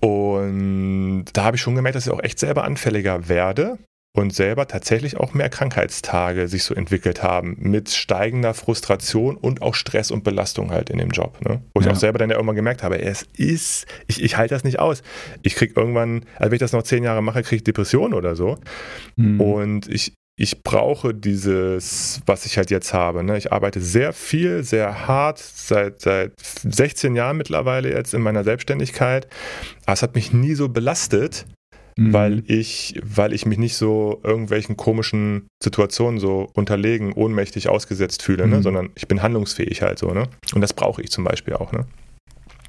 [0.00, 3.78] Und da habe ich schon gemerkt, dass ich auch echt selber anfälliger werde
[4.16, 9.74] und selber tatsächlich auch mehr Krankheitstage sich so entwickelt haben mit steigender Frustration und auch
[9.74, 11.38] Stress und Belastung halt in dem Job.
[11.46, 11.60] Ne?
[11.74, 14.64] Wo ich auch selber dann ja irgendwann gemerkt habe, es ist, ich, ich halte das
[14.64, 15.02] nicht aus.
[15.42, 18.36] Ich kriege irgendwann, also wenn ich das noch zehn Jahre mache, kriege ich Depressionen oder
[18.36, 18.58] so.
[19.16, 19.40] Mhm.
[19.40, 23.24] Und ich, ich brauche dieses, was ich halt jetzt habe.
[23.24, 23.38] Ne?
[23.38, 29.26] Ich arbeite sehr viel, sehr hart, seit, seit 16 Jahren mittlerweile jetzt in meiner Selbstständigkeit.
[29.86, 31.46] Aber es hat mich nie so belastet,
[31.96, 32.12] mhm.
[32.12, 38.42] weil, ich, weil ich mich nicht so irgendwelchen komischen Situationen so unterlegen, ohnmächtig ausgesetzt fühle,
[38.42, 38.46] ne?
[38.46, 38.52] mhm.
[38.56, 38.62] ne?
[38.62, 40.10] sondern ich bin handlungsfähig halt so.
[40.12, 40.28] Ne?
[40.54, 41.72] Und das brauche ich zum Beispiel auch.
[41.72, 41.86] Ne?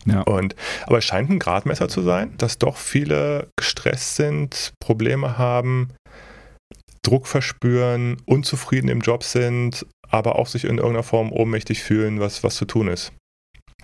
[0.05, 0.21] Ja.
[0.21, 0.55] Und,
[0.85, 5.89] aber es scheint ein Gradmesser zu sein, dass doch viele gestresst sind, Probleme haben,
[7.07, 12.43] Druck verspüren, unzufrieden im Job sind, aber auch sich in irgendeiner Form ohnmächtig fühlen, was,
[12.43, 13.13] was zu tun ist.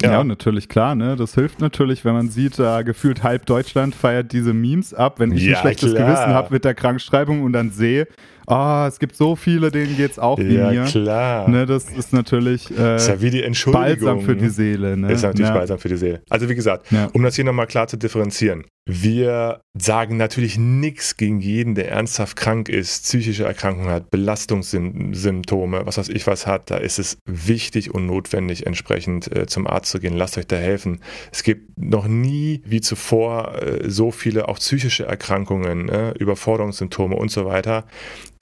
[0.01, 0.11] Ja.
[0.11, 1.15] ja, natürlich, klar, ne?
[1.15, 5.31] Das hilft natürlich, wenn man sieht, da gefühlt halb Deutschland feiert diese Memes ab, wenn
[5.31, 6.07] ich ja, ein schlechtes klar.
[6.07, 8.07] Gewissen habe mit der Krankschreibung und dann sehe,
[8.47, 10.83] oh, es gibt so viele, denen geht es auch wie ja, mir.
[10.83, 11.49] klar.
[11.49, 13.85] Ne, das ist natürlich äh, ist ja wie die Entschuldigung.
[13.85, 14.97] balsam für die Seele.
[14.97, 15.11] Ne?
[15.11, 15.55] Ist natürlich ja.
[15.55, 16.21] balsam für die Seele.
[16.29, 17.09] Also wie gesagt, ja.
[17.13, 18.65] um das hier nochmal klar zu differenzieren.
[18.85, 25.97] Wir sagen natürlich nichts gegen jeden, der ernsthaft krank ist, psychische Erkrankungen hat, Belastungssymptome, was
[25.97, 26.69] weiß ich was hat.
[26.69, 30.17] Da ist es wichtig und notwendig, entsprechend äh, zum Arzt zu gehen.
[30.17, 30.99] Lasst euch da helfen.
[31.31, 37.31] Es gibt noch nie wie zuvor äh, so viele auch psychische Erkrankungen, äh, Überforderungssymptome und
[37.31, 37.85] so weiter.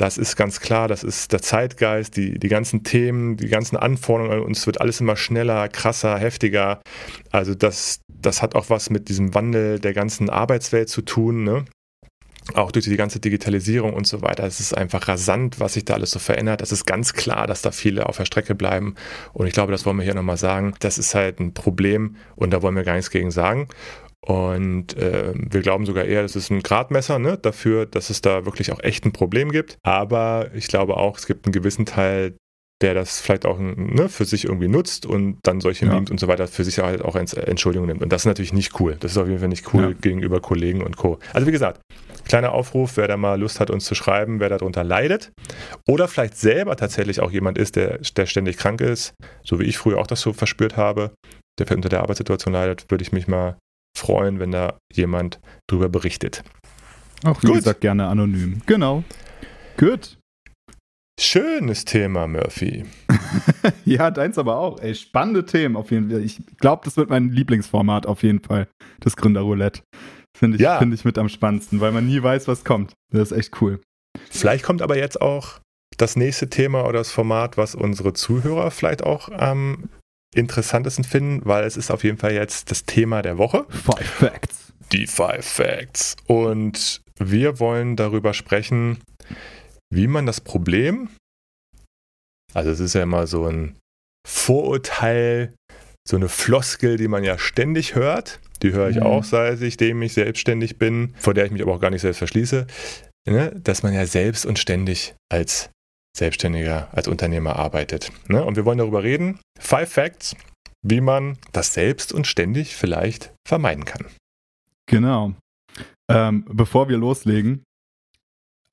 [0.02, 4.34] Das ist ganz klar, das ist der Zeitgeist, die, die ganzen Themen, die ganzen Anforderungen
[4.34, 6.82] an uns wird alles immer schneller, krasser, heftiger.
[7.30, 11.44] Also das, das hat auch was mit diesem Wandel der ganzen Arbeitswelt zu tun.
[11.44, 11.66] Ne?
[12.56, 14.44] auch durch die ganze Digitalisierung und so weiter.
[14.46, 16.64] Es ist einfach rasant, was sich da alles so verändert.
[16.64, 18.96] Es ist ganz klar, dass da viele auf der Strecke bleiben.
[19.34, 20.74] Und ich glaube, das wollen wir hier nochmal sagen.
[20.80, 23.68] Das ist halt ein Problem und da wollen wir gar nichts gegen sagen.
[24.26, 28.46] Und äh, wir glauben sogar eher, das ist ein Gradmesser ne, dafür, dass es da
[28.46, 29.78] wirklich auch echt ein Problem gibt.
[29.84, 32.36] Aber ich glaube auch, es gibt einen gewissen Teil,
[32.82, 35.94] der das vielleicht auch ne, für sich irgendwie nutzt und dann solche ja.
[35.94, 38.02] Memes und so weiter für sich halt auch als Entschuldigung nimmt.
[38.02, 38.98] Und das ist natürlich nicht cool.
[39.00, 39.94] Das ist auf jeden Fall nicht cool ja.
[40.00, 41.20] gegenüber Kollegen und Co.
[41.34, 41.82] Also wie gesagt,
[42.28, 45.32] kleiner Aufruf, wer da mal Lust hat, uns zu schreiben, wer darunter leidet
[45.88, 49.14] oder vielleicht selber tatsächlich auch jemand ist, der, der ständig krank ist,
[49.44, 51.12] so wie ich früher auch das so verspürt habe,
[51.60, 53.58] der unter der Arbeitssituation leidet, würde ich mich mal
[53.98, 56.44] freuen, wenn da jemand drüber berichtet.
[57.24, 57.58] Auch wie Gut.
[57.58, 58.62] gesagt, gerne anonym.
[58.66, 59.04] Genau.
[59.78, 60.18] Gut.
[61.20, 62.86] Schönes Thema, Murphy.
[63.86, 64.80] ja, deins aber auch.
[64.80, 66.24] Ey, spannende Themen auf jeden Fall.
[66.24, 68.68] Ich glaube, das wird mein Lieblingsformat auf jeden Fall.
[69.02, 69.84] Das Gründerroulette.
[70.36, 70.80] Finde ich, ja.
[70.80, 72.94] find ich mit am spannendsten, weil man nie weiß, was kommt.
[73.14, 73.80] Das ist echt cool.
[74.30, 75.60] Vielleicht kommt aber jetzt auch
[75.98, 79.90] das nächste Thema oder das Format, was unsere Zuhörer vielleicht auch am
[80.34, 83.66] interessantesten finden, weil es ist auf jeden Fall jetzt das Thema der Woche.
[83.70, 84.74] Five Facts.
[84.92, 86.16] Die Five Facts.
[86.28, 89.00] Und wir wollen darüber sprechen,
[89.94, 91.10] wie man das Problem,
[92.54, 93.76] also es ist ja immer so ein
[94.28, 95.54] Vorurteil,
[96.08, 99.04] so eine Floskel, die man ja ständig hört, die höre ich mhm.
[99.04, 102.68] auch, seitdem ich selbstständig bin, vor der ich mich aber auch gar nicht selbst verschließe,
[103.28, 105.70] ne, dass man ja selbst und ständig als
[106.16, 108.12] Selbstständiger, als Unternehmer arbeitet.
[108.28, 108.44] Ne?
[108.44, 109.40] Und wir wollen darüber reden.
[109.60, 110.36] Five Facts,
[110.82, 114.06] wie man das selbst und ständig vielleicht vermeiden kann.
[114.88, 115.34] Genau.
[116.10, 117.64] Ähm, bevor wir loslegen,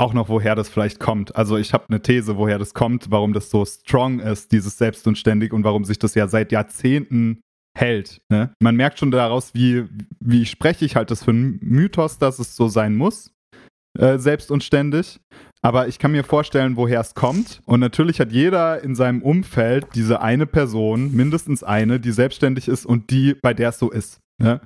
[0.00, 1.34] auch noch, woher das vielleicht kommt.
[1.34, 5.06] Also ich habe eine These, woher das kommt, warum das so strong ist, dieses Selbst
[5.06, 7.40] und ständig und warum sich das ja seit Jahrzehnten
[7.76, 8.20] hält.
[8.30, 8.52] Ne?
[8.60, 9.86] Man merkt schon daraus, wie,
[10.20, 13.32] wie spreche ich halt das für einen Mythos, dass es so sein muss,
[13.98, 15.20] äh, selbst und ständig.
[15.62, 17.60] Aber ich kann mir vorstellen, woher es kommt.
[17.66, 22.86] Und natürlich hat jeder in seinem Umfeld diese eine Person, mindestens eine, die selbstständig ist
[22.86, 24.20] und die, bei der es so ist.
[24.40, 24.60] Ne?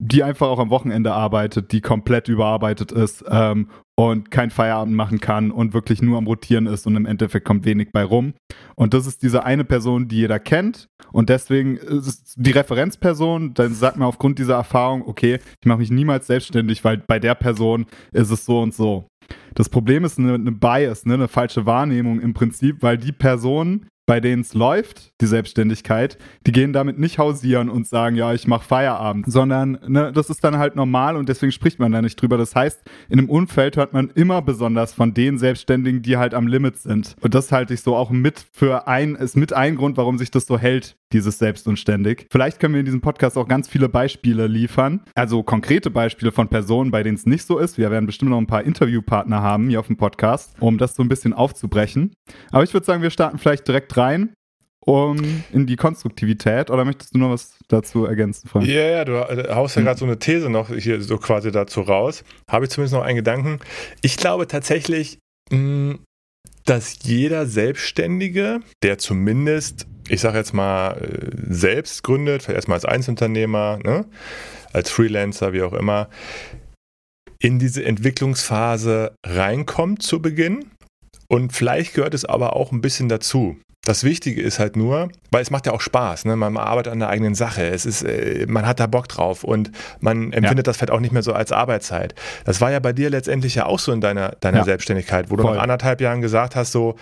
[0.00, 5.18] Die einfach auch am Wochenende arbeitet, die komplett überarbeitet ist ähm, und kein Feierabend machen
[5.18, 8.34] kann und wirklich nur am Rotieren ist und im Endeffekt kommt wenig bei rum.
[8.76, 13.54] Und das ist diese eine Person, die jeder kennt und deswegen ist es die Referenzperson,
[13.54, 17.34] dann sagt man aufgrund dieser Erfahrung, okay, ich mache mich niemals selbstständig, weil bei der
[17.34, 19.08] Person ist es so und so.
[19.54, 23.86] Das Problem ist eine, eine Bias, ne, eine falsche Wahrnehmung im Prinzip, weil die Person,
[24.08, 28.46] bei denen es läuft, die Selbstständigkeit, die gehen damit nicht hausieren und sagen, ja, ich
[28.46, 32.16] mache Feierabend, sondern ne, das ist dann halt normal und deswegen spricht man da nicht
[32.16, 32.38] drüber.
[32.38, 32.80] Das heißt,
[33.10, 37.16] in einem Umfeld hört man immer besonders von den Selbstständigen, die halt am Limit sind.
[37.20, 40.30] Und das halte ich so auch mit für ein, ist mit ein Grund, warum sich
[40.30, 42.26] das so hält, dieses Selbst und ständig.
[42.30, 46.48] Vielleicht können wir in diesem Podcast auch ganz viele Beispiele liefern, also konkrete Beispiele von
[46.48, 47.76] Personen, bei denen es nicht so ist.
[47.76, 51.02] Wir werden bestimmt noch ein paar Interviewpartner haben hier auf dem Podcast, um das so
[51.02, 52.12] ein bisschen aufzubrechen.
[52.50, 54.32] Aber ich würde sagen, wir starten vielleicht direkt rein
[54.88, 58.66] um in die Konstruktivität oder möchtest du noch was dazu ergänzen, Frank?
[58.66, 61.82] Ja, ja, du äh, haust ja gerade so eine These noch hier so quasi dazu
[61.82, 62.24] raus.
[62.50, 63.60] Habe ich zumindest noch einen Gedanken.
[64.00, 65.18] Ich glaube tatsächlich,
[65.50, 65.98] hm,
[66.64, 72.86] dass jeder Selbstständige, der zumindest, ich sage jetzt mal, äh, selbst gründet, vielleicht erstmal als
[72.86, 74.06] Einzelunternehmer, ne,
[74.72, 76.08] als Freelancer, wie auch immer,
[77.40, 80.70] in diese Entwicklungsphase reinkommt zu Beginn.
[81.28, 83.58] Und vielleicht gehört es aber auch ein bisschen dazu.
[83.84, 86.36] Das Wichtige ist halt nur, weil es macht ja auch Spaß, ne?
[86.36, 89.70] man arbeitet an der eigenen Sache, es ist, äh, man hat da Bock drauf und
[90.00, 90.62] man empfindet ja.
[90.64, 92.14] das vielleicht auch nicht mehr so als Arbeitszeit.
[92.44, 94.64] Das war ja bei dir letztendlich ja auch so in deiner, deiner ja.
[94.64, 95.54] Selbstständigkeit, wo du Voll.
[95.54, 96.96] nach anderthalb Jahren gesagt hast, so,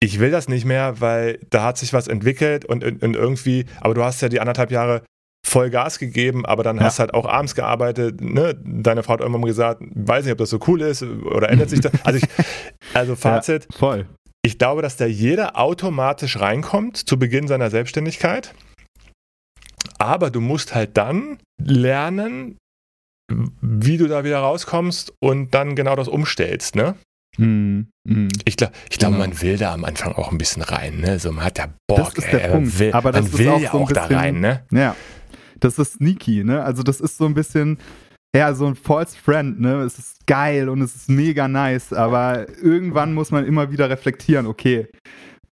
[0.00, 3.66] ich will das nicht mehr, weil da hat sich was entwickelt und, und, und irgendwie,
[3.80, 5.02] aber du hast ja die anderthalb Jahre
[5.46, 6.84] voll Gas gegeben, aber dann ja.
[6.84, 8.20] hast halt auch abends gearbeitet.
[8.20, 8.54] Ne?
[8.64, 11.70] Deine Frau hat irgendwann mal gesagt, weiß nicht, ob das so cool ist oder ändert
[11.70, 11.92] sich das.
[12.04, 12.24] Also, ich,
[12.94, 13.66] also Fazit.
[13.70, 14.06] Ja, voll.
[14.44, 18.54] Ich glaube, dass da jeder automatisch reinkommt zu Beginn seiner Selbstständigkeit.
[19.98, 22.58] Aber du musst halt dann lernen,
[23.60, 26.96] wie du da wieder rauskommst und dann genau das umstellst, ne?
[27.38, 28.28] Mm, mm.
[28.44, 29.24] Ich glaube, ich glaub, genau.
[29.24, 31.20] man will da am Anfang auch ein bisschen rein, ne?
[31.20, 32.78] So, man hat ja Bock, das ist der ey, Punkt.
[32.80, 34.66] Will, Aber das man will auch ja so auch bisschen, da rein, ne?
[34.72, 34.96] Ja.
[35.60, 36.64] Das ist sneaky, ne?
[36.64, 37.78] Also das ist so ein bisschen,
[38.34, 39.82] ja, so ein False Friend, ne?
[39.82, 44.46] Es ist geil und es ist mega nice, aber irgendwann muss man immer wieder reflektieren,
[44.46, 44.88] okay.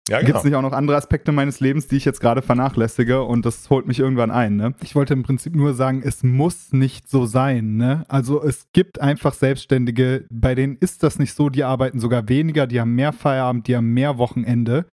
[0.09, 0.27] Ja, genau.
[0.27, 3.47] Gibt es nicht auch noch andere Aspekte meines Lebens, die ich jetzt gerade vernachlässige und
[3.47, 4.75] das holt mich irgendwann ein, ne?
[4.83, 8.05] Ich wollte im Prinzip nur sagen, es muss nicht so sein, ne?
[8.09, 12.67] Also es gibt einfach Selbstständige, bei denen ist das nicht so, die arbeiten sogar weniger,
[12.67, 14.87] die haben mehr Feierabend, die haben mehr Wochenende.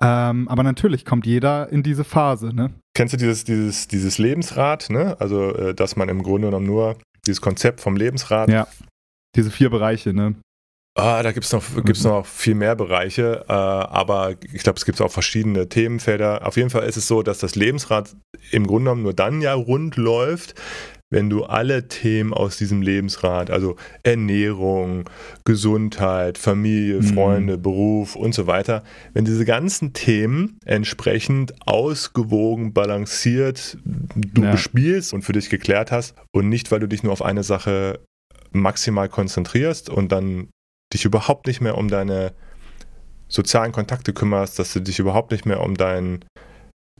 [0.00, 2.70] Ähm, aber natürlich kommt jeder in diese Phase, ne?
[2.94, 5.16] Kennst du dieses, dieses, dieses Lebensrad, ne?
[5.18, 6.96] Also, äh, dass man im Grunde genommen nur
[7.26, 8.48] dieses Konzept vom Lebensrad.
[8.48, 8.66] Ja.
[9.34, 10.34] Diese vier Bereiche, ne?
[10.96, 14.84] Ah, da gibt es noch, gibt's noch viel mehr Bereiche, äh, aber ich glaube, es
[14.84, 16.46] gibt auch verschiedene Themenfelder.
[16.46, 18.14] Auf jeden Fall ist es so, dass das Lebensrad
[18.52, 20.54] im Grunde genommen nur dann ja rund läuft,
[21.14, 25.08] wenn du alle Themen aus diesem Lebensrat, also Ernährung,
[25.44, 27.02] Gesundheit, Familie, mhm.
[27.04, 27.62] Freunde, mhm.
[27.62, 34.50] Beruf und so weiter, wenn diese ganzen Themen entsprechend ausgewogen, balanciert du ja.
[34.50, 38.00] bespielst und für dich geklärt hast und nicht, weil du dich nur auf eine Sache
[38.50, 40.48] maximal konzentrierst und dann
[40.92, 42.32] dich überhaupt nicht mehr um deine
[43.28, 46.24] sozialen Kontakte kümmerst, dass du dich überhaupt nicht mehr um dein,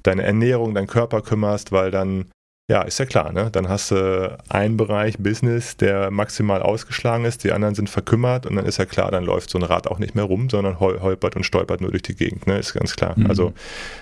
[0.04, 2.26] deine Ernährung, deinen Körper kümmerst, weil dann
[2.70, 3.50] ja, ist ja klar, ne?
[3.50, 8.56] Dann hast du einen Bereich Business, der maximal ausgeschlagen ist, die anderen sind verkümmert und
[8.56, 11.00] dann ist ja klar, dann läuft so ein Rad auch nicht mehr rum, sondern hol
[11.02, 12.58] holpert und stolpert nur durch die Gegend, ne?
[12.58, 13.18] Ist ganz klar.
[13.18, 13.26] Mhm.
[13.26, 13.52] Also,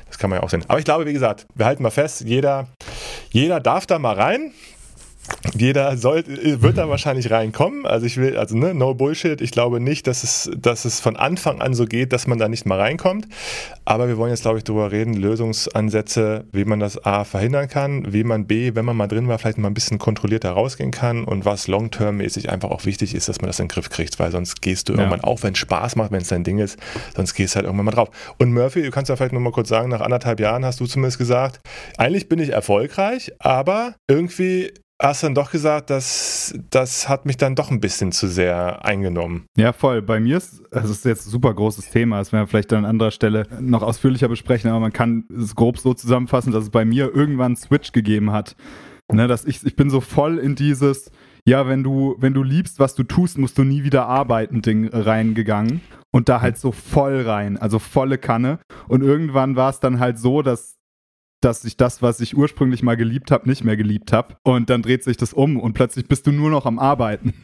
[0.06, 0.64] das kann man ja auch sehen.
[0.68, 2.68] Aber ich glaube, wie gesagt, wir halten mal fest, jeder,
[3.30, 4.52] jeder darf da mal rein
[5.54, 7.84] jeder soll, wird da wahrscheinlich reinkommen.
[7.86, 9.40] Also ich will, also ne, no Bullshit.
[9.40, 12.48] Ich glaube nicht, dass es, dass es von Anfang an so geht, dass man da
[12.48, 13.28] nicht mal reinkommt.
[13.84, 18.12] Aber wir wollen jetzt, glaube ich, darüber reden, Lösungsansätze, wie man das A verhindern kann,
[18.12, 21.24] wie man B, wenn man mal drin war, vielleicht mal ein bisschen kontrollierter rausgehen kann
[21.24, 24.30] und was long-term-mäßig einfach auch wichtig ist, dass man das in den Griff kriegt, weil
[24.30, 25.00] sonst gehst du ja.
[25.00, 26.78] irgendwann, auch wenn es Spaß macht, wenn es dein Ding ist,
[27.16, 28.10] sonst gehst du halt irgendwann mal drauf.
[28.38, 30.86] Und Murphy, du kannst ja vielleicht nur mal kurz sagen, nach anderthalb Jahren hast du
[30.86, 31.60] zumindest gesagt,
[31.98, 34.72] eigentlich bin ich erfolgreich, aber irgendwie
[35.02, 39.46] hast dann doch gesagt, dass das hat mich dann doch ein bisschen zu sehr eingenommen.
[39.56, 40.00] Ja, voll.
[40.02, 42.72] Bei mir ist, also es ist jetzt ein super großes Thema, das werden wir vielleicht
[42.72, 46.70] an anderer Stelle noch ausführlicher besprechen, aber man kann es grob so zusammenfassen, dass es
[46.70, 48.56] bei mir irgendwann einen Switch gegeben hat.
[49.12, 51.10] Ne, dass ich, ich bin so voll in dieses,
[51.46, 54.88] ja, wenn du, wenn du liebst, was du tust, musst du nie wieder arbeiten, Ding
[54.88, 55.80] reingegangen.
[56.14, 58.58] Und da halt so voll rein, also volle Kanne.
[58.86, 60.76] Und irgendwann war es dann halt so, dass
[61.44, 64.36] dass ich das, was ich ursprünglich mal geliebt habe, nicht mehr geliebt habe.
[64.42, 67.34] Und dann dreht sich das um und plötzlich bist du nur noch am Arbeiten.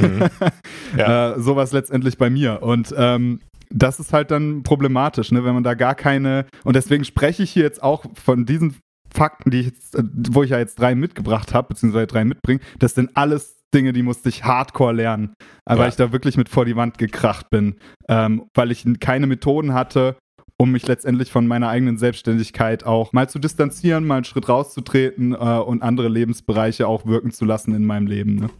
[0.00, 0.28] Mhm.
[0.96, 1.32] Ja.
[1.32, 2.62] äh, sowas letztendlich bei mir.
[2.62, 3.40] Und ähm,
[3.70, 6.46] das ist halt dann problematisch, ne, wenn man da gar keine.
[6.64, 8.76] Und deswegen spreche ich hier jetzt auch von diesen
[9.12, 12.60] Fakten, die ich jetzt, äh, wo ich ja jetzt drei mitgebracht habe, beziehungsweise drei mitbringe.
[12.78, 15.34] Das sind alles Dinge, die musste ich hardcore lernen,
[15.68, 15.78] ja.
[15.78, 17.76] weil ich da wirklich mit vor die Wand gekracht bin,
[18.08, 20.16] ähm, weil ich keine Methoden hatte,
[20.62, 25.32] um mich letztendlich von meiner eigenen Selbstständigkeit auch mal zu distanzieren, mal einen Schritt rauszutreten
[25.32, 28.36] äh, und andere Lebensbereiche auch wirken zu lassen in meinem Leben.
[28.36, 28.50] Ne?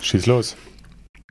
[0.00, 0.56] Schieß los.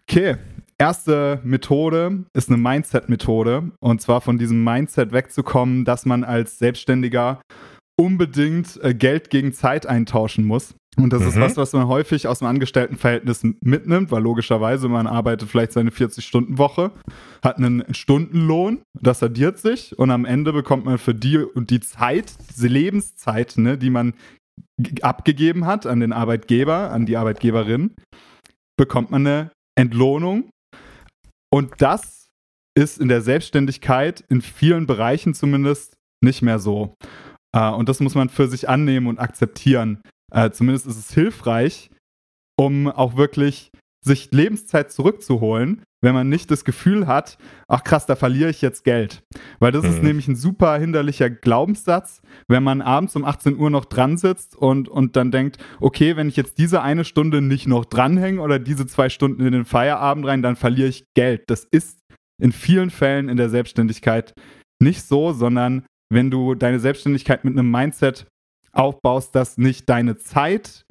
[0.04, 0.36] Okay.
[0.78, 3.72] Erste Methode ist eine Mindset-Methode.
[3.80, 7.42] Und zwar von diesem Mindset wegzukommen, dass man als Selbstständiger
[7.98, 10.76] unbedingt äh, Geld gegen Zeit eintauschen muss.
[10.98, 11.30] Und das mhm.
[11.30, 15.92] ist was, was man häufig aus dem Angestelltenverhältnis mitnimmt, weil logischerweise man arbeitet vielleicht seine
[15.92, 16.92] 40-Stunden-Woche,
[17.44, 21.80] hat einen Stundenlohn, das addiert sich und am Ende bekommt man für die und die
[21.80, 24.14] Zeit, diese Lebenszeit, ne, die man
[25.02, 27.96] abgegeben hat an den Arbeitgeber, an die Arbeitgeberin,
[28.78, 30.50] bekommt man eine Entlohnung.
[31.52, 32.28] Und das
[32.78, 36.96] ist in der Selbstständigkeit in vielen Bereichen zumindest nicht mehr so.
[37.56, 40.02] Äh, und das muss man für sich annehmen und akzeptieren.
[40.32, 41.90] Äh, zumindest ist es hilfreich,
[42.58, 43.72] um auch wirklich
[44.06, 48.86] sich Lebenszeit zurückzuholen, wenn man nicht das Gefühl hat, ach krass, da verliere ich jetzt
[48.86, 49.24] Geld.
[49.60, 49.90] Weil das mhm.
[49.90, 54.56] ist nämlich ein super hinderlicher Glaubenssatz, wenn man abends um 18 Uhr noch dran sitzt
[54.56, 58.60] und, und dann denkt, okay, wenn ich jetzt diese eine Stunde nicht noch dranhänge oder
[58.60, 61.50] diese zwei Stunden in den Feierabend rein, dann verliere ich Geld.
[61.50, 62.00] Das ist
[62.42, 64.34] in vielen Fällen in der Selbstständigkeit
[64.82, 68.26] nicht so, sondern wenn du deine Selbstständigkeit mit einem Mindset
[68.72, 70.86] aufbaust, das nicht deine Zeit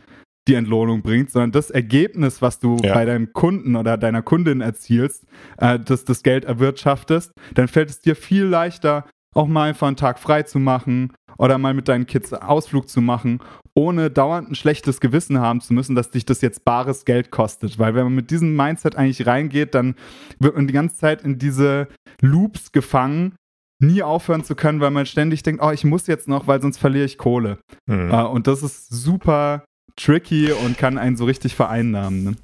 [0.49, 2.95] die Entlohnung bringt, sondern das Ergebnis, was du ja.
[2.95, 5.27] bei deinem Kunden oder deiner Kundin erzielst,
[5.59, 9.05] äh, dass das Geld erwirtschaftest, dann fällt es dir viel leichter,
[9.35, 13.01] auch mal einfach einen Tag frei zu machen oder mal mit deinen Kids Ausflug zu
[13.01, 13.41] machen,
[13.75, 17.79] ohne dauernd ein schlechtes Gewissen haben zu müssen, dass dich das jetzt bares Geld kostet.
[17.79, 19.95] Weil wenn man mit diesem Mindset eigentlich reingeht, dann
[20.41, 21.89] wird man die ganze Zeit in diese
[22.21, 23.37] Loops gefangen,
[23.81, 26.79] nie aufhören zu können, weil man ständig denkt, oh, ich muss jetzt noch, weil sonst
[26.79, 27.59] verliere ich Kohle.
[27.87, 28.13] Mhm.
[28.13, 29.65] Uh, und das ist super
[29.97, 32.25] tricky und kann einen so richtig vereinnahmen.
[32.25, 32.37] Ne?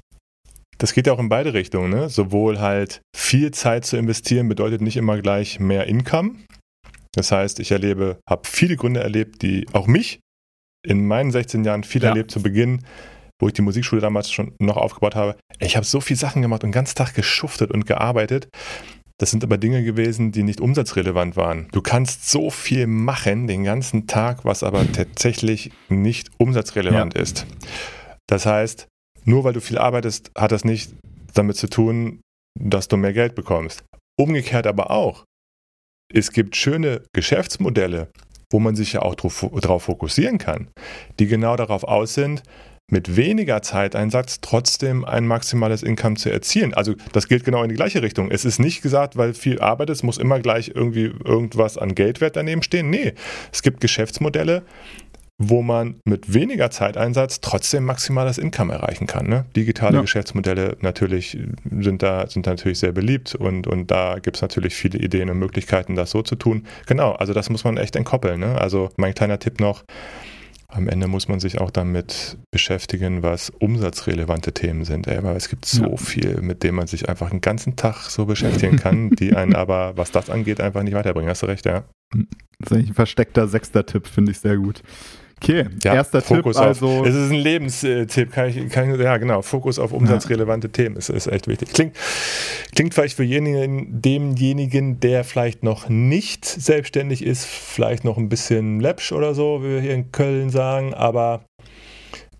[0.77, 1.89] Das geht ja auch in beide Richtungen.
[1.89, 2.09] Ne?
[2.09, 6.35] Sowohl halt viel Zeit zu investieren bedeutet nicht immer gleich mehr Income.
[7.13, 10.19] Das heißt, ich erlebe, habe viele Gründe erlebt, die auch mich
[10.85, 12.09] in meinen 16 Jahren viel ja.
[12.09, 12.81] erlebt zu Beginn,
[13.39, 15.37] wo ich die Musikschule damals schon noch aufgebaut habe.
[15.59, 18.49] Ich habe so viele Sachen gemacht und den ganzen Tag geschuftet und gearbeitet.
[19.17, 21.67] Das sind aber Dinge gewesen, die nicht umsatzrelevant waren.
[21.71, 27.21] Du kannst so viel machen den ganzen Tag, was aber tatsächlich nicht umsatzrelevant ja.
[27.21, 27.45] ist.
[28.27, 28.87] Das heißt,
[29.23, 30.93] nur weil du viel arbeitest, hat das nicht
[31.33, 32.21] damit zu tun,
[32.59, 33.83] dass du mehr Geld bekommst.
[34.17, 35.23] Umgekehrt aber auch.
[36.13, 38.09] Es gibt schöne Geschäftsmodelle,
[38.51, 40.69] wo man sich ja auch darauf fokussieren kann,
[41.19, 42.43] die genau darauf aus sind,
[42.91, 46.73] mit weniger Zeiteinsatz trotzdem ein maximales Income zu erzielen.
[46.73, 48.29] Also das gilt genau in die gleiche Richtung.
[48.29, 52.35] Es ist nicht gesagt, weil viel Arbeit ist, muss immer gleich irgendwie irgendwas an Geldwert
[52.35, 52.89] daneben stehen.
[52.89, 53.13] Nee,
[53.51, 54.63] es gibt Geschäftsmodelle,
[55.37, 59.27] wo man mit weniger Zeiteinsatz trotzdem maximales Income erreichen kann.
[59.27, 59.45] Ne?
[59.55, 60.01] Digitale ja.
[60.01, 61.37] Geschäftsmodelle natürlich
[61.79, 65.39] sind da, sind natürlich sehr beliebt und, und da gibt es natürlich viele Ideen und
[65.39, 66.65] Möglichkeiten, das so zu tun.
[66.85, 68.39] Genau, also das muss man echt entkoppeln.
[68.39, 68.61] Ne?
[68.61, 69.83] Also mein kleiner Tipp noch,
[70.67, 75.07] am Ende muss man sich auch damit beschäftigen, was umsatzrelevante Themen sind.
[75.07, 75.97] Ey, weil es gibt so ja.
[75.97, 79.95] viel, mit dem man sich einfach einen ganzen Tag so beschäftigen kann, die einen aber,
[79.97, 81.29] was das angeht, einfach nicht weiterbringen.
[81.29, 81.83] Hast du recht, ja.
[82.11, 84.81] Das ist eigentlich ein versteckter sechster Tipp, finde ich sehr gut.
[85.41, 87.05] Okay, ja, erster Fokus Tipp also.
[87.05, 90.71] es ist ein Lebenstipp, kann ich, kann ich, ja genau, Fokus auf umsatzrelevante ja.
[90.71, 91.73] Themen ist, ist echt wichtig.
[91.73, 91.95] Klingt,
[92.73, 98.79] klingt vielleicht für jenigen, demjenigen, der vielleicht noch nicht selbstständig ist, vielleicht noch ein bisschen
[98.79, 101.43] läppsch oder so, wie wir hier in Köln sagen, aber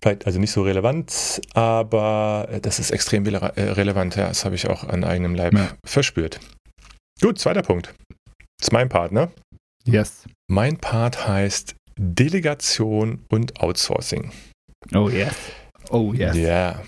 [0.02, 4.68] vielleicht also nicht so relevant, aber das ist extrem äh, relevant, ja, das habe ich
[4.68, 5.68] auch an eigenem Leib ja.
[5.86, 6.40] verspürt.
[7.20, 7.94] Gut, zweiter Punkt.
[8.58, 9.30] Das ist mein Part, ne?
[9.84, 10.24] Yes.
[10.48, 14.32] Mein Part heißt Delegation und Outsourcing.
[14.94, 15.34] Oh yes.
[15.90, 16.36] Oh yes.
[16.36, 16.82] Ja.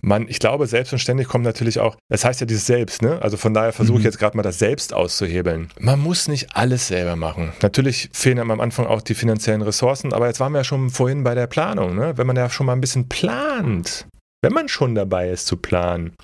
[0.00, 3.20] Man, ich glaube, selbstverständlich kommt natürlich auch, das heißt ja dieses Selbst, ne?
[3.20, 4.06] Also von daher versuche ich mhm.
[4.06, 5.70] jetzt gerade mal das Selbst auszuhebeln.
[5.80, 7.52] Man muss nicht alles selber machen.
[7.62, 11.24] Natürlich fehlen am Anfang auch die finanziellen Ressourcen, aber jetzt waren wir ja schon vorhin
[11.24, 12.16] bei der Planung, ne?
[12.16, 14.06] Wenn man ja schon mal ein bisschen plant,
[14.40, 16.14] wenn man schon dabei ist zu planen,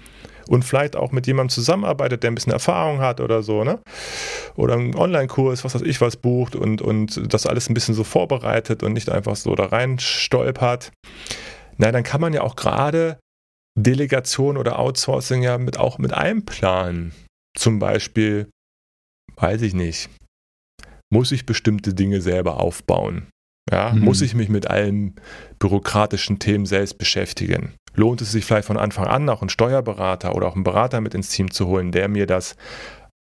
[0.48, 3.80] und vielleicht auch mit jemandem zusammenarbeitet, der ein bisschen Erfahrung hat oder so, ne?
[4.56, 8.04] Oder einen Online-Kurs, was weiß ich was bucht und, und das alles ein bisschen so
[8.04, 10.92] vorbereitet und nicht einfach so da rein stolpert.
[11.76, 13.18] Na, dann kann man ja auch gerade
[13.76, 17.12] Delegation oder Outsourcing ja mit, auch mit einplanen.
[17.56, 18.48] Zum Beispiel,
[19.36, 20.10] weiß ich nicht,
[21.12, 23.28] muss ich bestimmte Dinge selber aufbauen?
[23.70, 24.02] Ja, mhm.
[24.02, 25.14] Muss ich mich mit allen
[25.58, 27.74] bürokratischen Themen selbst beschäftigen?
[27.94, 31.14] Lohnt es sich vielleicht von Anfang an auch einen Steuerberater oder auch einen Berater mit
[31.14, 32.56] ins Team zu holen, der mir das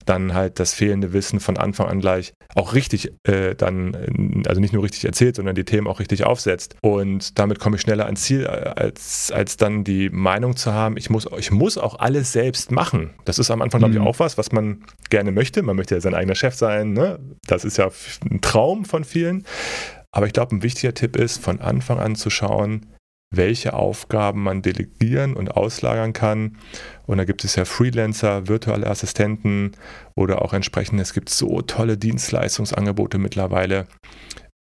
[0.06, 4.72] dann halt das fehlende Wissen von Anfang an gleich auch richtig äh, dann, also nicht
[4.72, 6.76] nur richtig erzählt, sondern die Themen auch richtig aufsetzt.
[6.82, 10.96] Und damit komme ich schneller ans Ziel, äh, als, als dann die Meinung zu haben,
[10.96, 13.10] ich muss, ich muss auch alles selbst machen.
[13.24, 14.06] Das ist am Anfang, glaube ich, mhm.
[14.06, 15.62] auch was, was man gerne möchte.
[15.62, 16.92] Man möchte ja sein eigener Chef sein.
[16.92, 17.18] Ne?
[17.46, 17.90] Das ist ja
[18.30, 19.44] ein Traum von vielen.
[20.12, 22.86] Aber ich glaube, ein wichtiger Tipp ist, von Anfang an zu schauen,
[23.36, 26.56] welche Aufgaben man delegieren und auslagern kann.
[27.06, 29.72] Und da gibt es ja Freelancer, virtuelle Assistenten
[30.14, 33.86] oder auch entsprechend, es gibt so tolle Dienstleistungsangebote mittlerweile,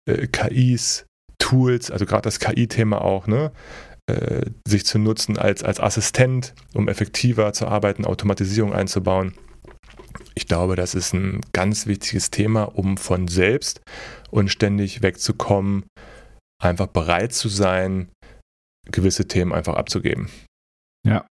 [0.07, 1.05] äh, KIs,
[1.39, 3.51] Tools, also gerade das KI-Thema auch, ne?
[4.09, 9.33] Äh, sich zu nutzen als, als Assistent, um effektiver zu arbeiten, Automatisierung einzubauen.
[10.33, 13.81] Ich glaube, das ist ein ganz wichtiges Thema, um von selbst
[14.29, 15.83] und ständig wegzukommen,
[16.63, 18.07] einfach bereit zu sein,
[18.91, 20.29] gewisse Themen einfach abzugeben.
[21.05, 21.25] Ja.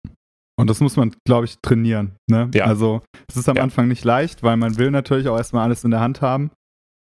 [0.59, 2.17] Und das muss man, glaube ich, trainieren.
[2.31, 2.51] Ne?
[2.55, 2.65] Ja.
[2.65, 3.63] Also es ist am ja.
[3.63, 6.51] Anfang nicht leicht, weil man will natürlich auch erstmal alles in der Hand haben,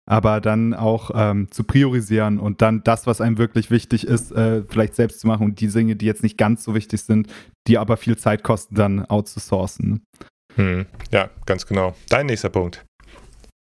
[0.08, 4.62] aber dann auch ähm, zu priorisieren und dann das, was einem wirklich wichtig ist, äh,
[4.66, 7.30] vielleicht selbst zu machen und die Dinge, die jetzt nicht ganz so wichtig sind,
[7.68, 10.02] die aber viel Zeit kosten, dann outzusourcen.
[10.56, 10.86] Hm.
[11.10, 11.94] Ja, ganz genau.
[12.08, 12.84] Dein nächster Punkt.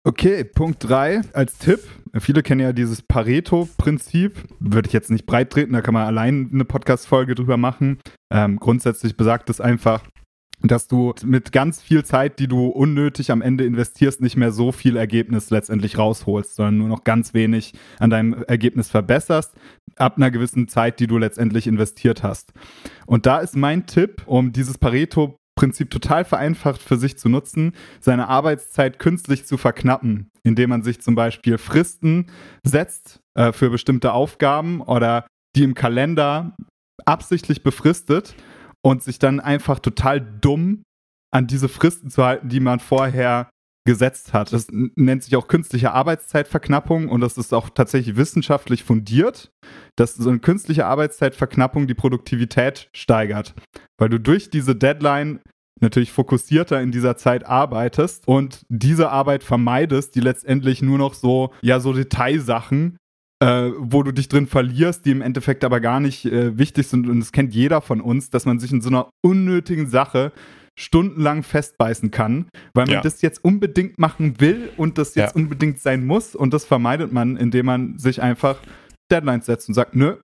[0.07, 1.81] Okay, Punkt 3 als Tipp.
[2.21, 4.37] Viele kennen ja dieses Pareto-Prinzip.
[4.61, 7.99] Würde ich jetzt nicht breit treten, da kann man allein eine Podcast-Folge drüber machen.
[8.33, 10.05] Ähm, grundsätzlich besagt es einfach,
[10.63, 14.71] dass du mit ganz viel Zeit, die du unnötig am Ende investierst, nicht mehr so
[14.71, 19.57] viel Ergebnis letztendlich rausholst, sondern nur noch ganz wenig an deinem Ergebnis verbesserst,
[19.97, 22.53] ab einer gewissen Zeit, die du letztendlich investiert hast.
[23.07, 27.73] Und da ist mein Tipp, um dieses Pareto Prinzip total vereinfacht für sich zu nutzen,
[27.99, 32.31] seine Arbeitszeit künstlich zu verknappen, indem man sich zum Beispiel Fristen
[32.63, 35.27] setzt äh, für bestimmte Aufgaben oder
[35.57, 36.55] die im Kalender
[37.07, 38.35] absichtlich befristet
[38.85, 40.83] und sich dann einfach total dumm
[41.33, 43.49] an diese Fristen zu halten, die man vorher
[43.87, 44.53] gesetzt hat.
[44.53, 49.51] Das nennt sich auch künstliche Arbeitszeitverknappung und das ist auch tatsächlich wissenschaftlich fundiert,
[49.97, 53.55] dass so eine künstliche Arbeitszeitverknappung die Produktivität steigert,
[53.99, 55.41] weil du durch diese Deadline
[55.81, 61.53] natürlich fokussierter in dieser Zeit arbeitest und diese Arbeit vermeidest, die letztendlich nur noch so,
[61.61, 62.97] ja, so Detailsachen,
[63.43, 67.09] äh, wo du dich drin verlierst, die im Endeffekt aber gar nicht äh, wichtig sind.
[67.09, 70.33] Und das kennt jeder von uns, dass man sich in so einer unnötigen Sache
[70.79, 73.01] stundenlang festbeißen kann, weil man ja.
[73.01, 75.43] das jetzt unbedingt machen will und das jetzt ja.
[75.43, 76.35] unbedingt sein muss.
[76.35, 78.59] Und das vermeidet man, indem man sich einfach
[79.11, 80.17] Deadlines setzt und sagt, nö.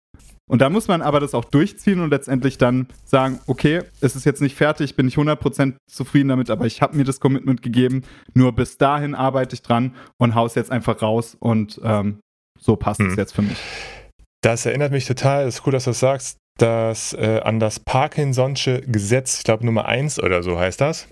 [0.51, 4.27] Und da muss man aber das auch durchziehen und letztendlich dann sagen, okay, es ist
[4.27, 8.03] jetzt nicht fertig, bin ich 100% zufrieden damit, aber ich habe mir das Commitment gegeben,
[8.35, 12.19] nur bis dahin arbeite ich dran und haus jetzt einfach raus und ähm,
[12.61, 13.09] so passt hm.
[13.09, 13.57] es jetzt für mich.
[14.43, 17.85] Das erinnert mich total, es ist gut, dass du das sagst, dass äh, an das
[17.85, 21.09] Parkinson'sche Gesetz, ich glaube Nummer 1 oder so heißt das,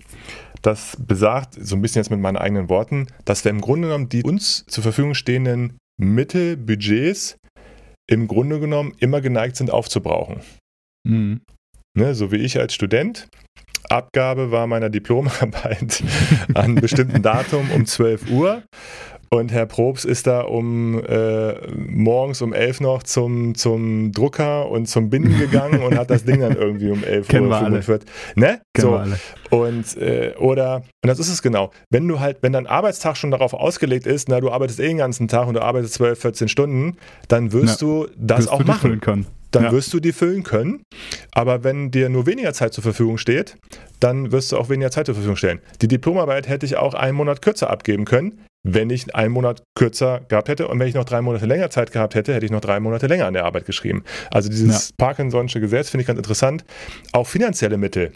[0.61, 4.09] das besagt, so ein bisschen jetzt mit meinen eigenen Worten, dass wir im Grunde genommen
[4.09, 7.37] die uns zur Verfügung stehenden Mittel, Budgets
[8.09, 10.41] im Grunde genommen immer geneigt sind aufzubrauchen.
[11.07, 11.41] Mhm.
[11.97, 13.27] Ne, so wie ich als Student.
[13.89, 16.03] Abgabe war meiner Diplomarbeit
[16.53, 18.63] an einem bestimmten Datum um 12 Uhr.
[19.33, 24.87] Und Herr Probst ist da um äh, morgens um 11 noch zum, zum Drucker und
[24.87, 28.09] zum Binden gegangen und hat das Ding dann irgendwie um 11 Kennen Uhr 45.
[28.35, 28.59] Ne?
[28.73, 28.95] Kennen so.
[28.97, 29.17] alle.
[29.49, 33.31] Und äh, oder, und das ist es genau, wenn du halt, wenn dein Arbeitstag schon
[33.31, 36.47] darauf ausgelegt ist, na, du arbeitest eh den ganzen Tag und du arbeitest 12, 14
[36.49, 36.97] Stunden,
[37.29, 37.87] dann wirst ja.
[37.87, 38.99] du das wirst auch du machen.
[38.99, 39.27] Können.
[39.51, 39.71] Dann ja.
[39.71, 40.83] wirst du die füllen können.
[41.31, 43.55] Aber wenn dir nur weniger Zeit zur Verfügung steht,
[44.01, 45.59] dann wirst du auch weniger Zeit zur Verfügung stellen.
[45.81, 50.21] Die Diplomarbeit hätte ich auch einen Monat kürzer abgeben können wenn ich einen Monat kürzer
[50.27, 52.61] gehabt hätte und wenn ich noch drei Monate länger Zeit gehabt hätte, hätte ich noch
[52.61, 54.03] drei Monate länger an der Arbeit geschrieben.
[54.29, 55.05] Also dieses ja.
[55.05, 56.63] Parkinson'sche Gesetz finde ich ganz interessant.
[57.11, 58.13] Auch finanzielle Mittel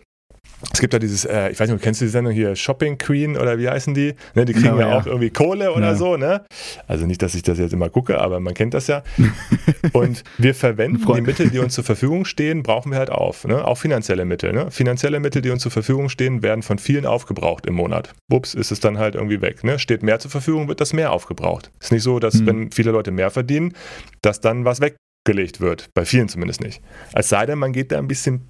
[0.74, 3.38] es gibt da dieses, äh, ich weiß nicht, kennst du die Sendung hier, Shopping Queen
[3.38, 4.16] oder wie heißen die?
[4.34, 5.96] Ne, die kriegen ja, ja, auch irgendwie Kohle oder ja.
[5.96, 6.46] so, ne?
[6.88, 9.04] Also nicht, dass ich das jetzt immer gucke, aber man kennt das ja.
[9.94, 13.46] Und wir verwenden die Mittel, die uns zur Verfügung stehen, brauchen wir halt auf.
[13.46, 13.66] Ne?
[13.66, 14.54] Auch finanzielle Mittel.
[14.54, 14.72] Ne?
[14.72, 18.14] Finanzielle Mittel, die uns zur Verfügung stehen, werden von vielen aufgebraucht im Monat.
[18.32, 19.64] Ups, ist es dann halt irgendwie weg.
[19.64, 19.80] Ne?
[19.80, 21.72] Steht mehr zur Verfügung, wird das mehr aufgebraucht.
[21.80, 22.46] Ist nicht so, dass mhm.
[22.48, 23.74] wenn viele Leute mehr verdienen,
[24.22, 25.90] dass dann was weggelegt wird.
[25.94, 26.82] Bei vielen zumindest nicht.
[27.14, 28.48] Es sei denn, man geht da ein bisschen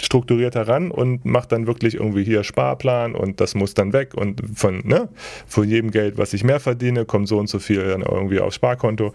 [0.00, 4.42] strukturierter ran und macht dann wirklich irgendwie hier Sparplan und das muss dann weg und
[4.54, 5.08] von, ne,
[5.46, 8.56] von jedem Geld, was ich mehr verdiene, kommt so und so viel dann irgendwie aufs
[8.56, 9.12] Sparkonto.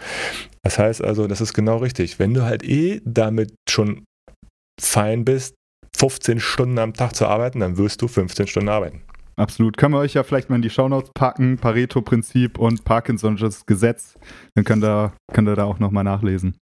[0.64, 2.20] Das heißt also, das ist genau richtig.
[2.20, 4.04] Wenn du halt eh damit schon
[4.82, 5.56] fein bist,
[5.98, 9.02] 15 Stunden am Tag zu arbeiten, dann wirst du 15 Stunden arbeiten.
[9.36, 9.78] Absolut.
[9.78, 14.18] Können wir euch ja vielleicht mal in die Shownotes packen, Pareto-Prinzip und Parkinson's Gesetz.
[14.56, 16.58] Dann könnt ihr, könnt ihr da auch nochmal nachlesen.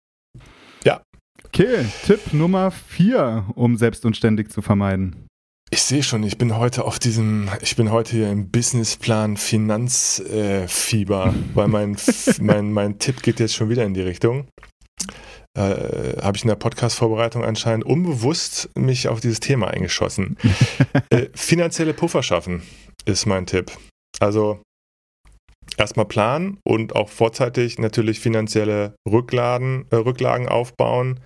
[1.48, 5.28] Okay, Tipp Nummer vier, um selbstunständig zu vermeiden.
[5.70, 11.28] Ich sehe schon, ich bin heute auf diesem, ich bin heute hier im Businessplan Finanzfieber,
[11.28, 11.98] äh, weil mein,
[12.42, 14.48] mein, mein Tipp geht jetzt schon wieder in die Richtung.
[15.58, 20.38] Äh, Habe ich in der Podcast-Vorbereitung anscheinend unbewusst mich auf dieses Thema eingeschossen.
[21.10, 22.62] äh, finanzielle Puffer schaffen
[23.06, 23.72] ist mein Tipp.
[24.20, 24.62] Also
[25.78, 31.20] erstmal planen und auch vorzeitig natürlich finanzielle Rücklagen, äh, Rücklagen aufbauen.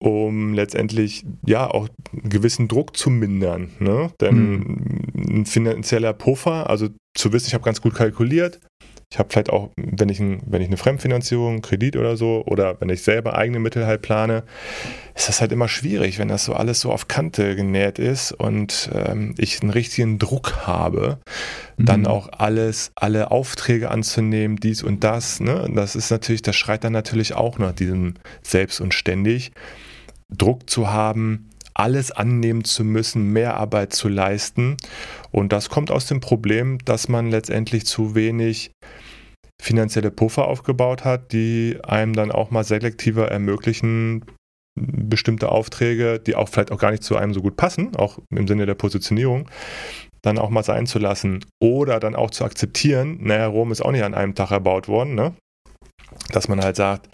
[0.00, 3.70] um letztendlich ja auch einen gewissen Druck zu mindern.
[3.80, 4.12] Ne?
[4.20, 5.40] Denn mhm.
[5.40, 8.60] ein finanzieller Puffer, also zu wissen, ich habe ganz gut kalkuliert,
[9.10, 12.78] ich habe vielleicht auch, wenn ich, ein, wenn ich eine Fremdfinanzierung, Kredit oder so, oder
[12.80, 14.44] wenn ich selber eigene Mittel halt plane,
[15.14, 18.90] ist das halt immer schwierig, wenn das so alles so auf Kante genäht ist und
[18.92, 21.18] ähm, ich einen richtigen Druck habe,
[21.78, 21.86] mhm.
[21.86, 25.40] dann auch alles, alle Aufträge anzunehmen, dies und das.
[25.40, 25.70] Ne?
[25.74, 29.52] Das ist natürlich, das schreit dann natürlich auch nach diesem Selbst und ständig.
[30.28, 31.48] Druck zu haben,
[31.78, 34.76] alles annehmen zu müssen, mehr Arbeit zu leisten.
[35.30, 38.72] Und das kommt aus dem Problem, dass man letztendlich zu wenig
[39.60, 44.24] finanzielle Puffer aufgebaut hat, die einem dann auch mal selektiver ermöglichen,
[44.76, 48.46] bestimmte Aufträge, die auch vielleicht auch gar nicht zu einem so gut passen, auch im
[48.46, 49.50] Sinne der Positionierung,
[50.22, 53.92] dann auch mal sein zu lassen oder dann auch zu akzeptieren, naja, Rom ist auch
[53.92, 55.34] nicht an einem Tag erbaut worden, ne?
[56.32, 57.08] dass man halt sagt,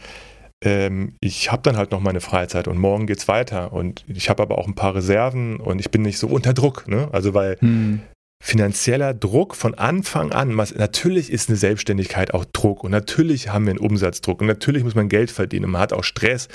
[0.64, 4.42] ähm, ich habe dann halt noch meine Freizeit und morgen geht's weiter und ich habe
[4.42, 7.08] aber auch ein paar Reserven und ich bin nicht so unter Druck, ne?
[7.12, 8.00] Also weil hm.
[8.44, 13.70] Finanzieller Druck von Anfang an, natürlich ist eine Selbstständigkeit auch Druck und natürlich haben wir
[13.70, 16.48] einen Umsatzdruck und natürlich muss man Geld verdienen, man hat auch Stress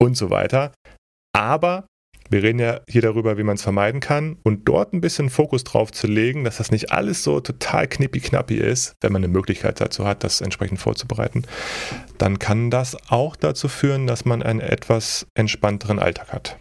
[0.00, 0.72] und so weiter.
[1.36, 1.86] Aber
[2.30, 5.64] wir reden ja hier darüber, wie man es vermeiden kann und dort ein bisschen Fokus
[5.64, 9.82] drauf zu legen, dass das nicht alles so total knippi-knappi ist, wenn man eine Möglichkeit
[9.82, 11.44] dazu hat, das entsprechend vorzubereiten,
[12.16, 16.58] dann kann das auch dazu führen, dass man einen etwas entspannteren Alltag hat.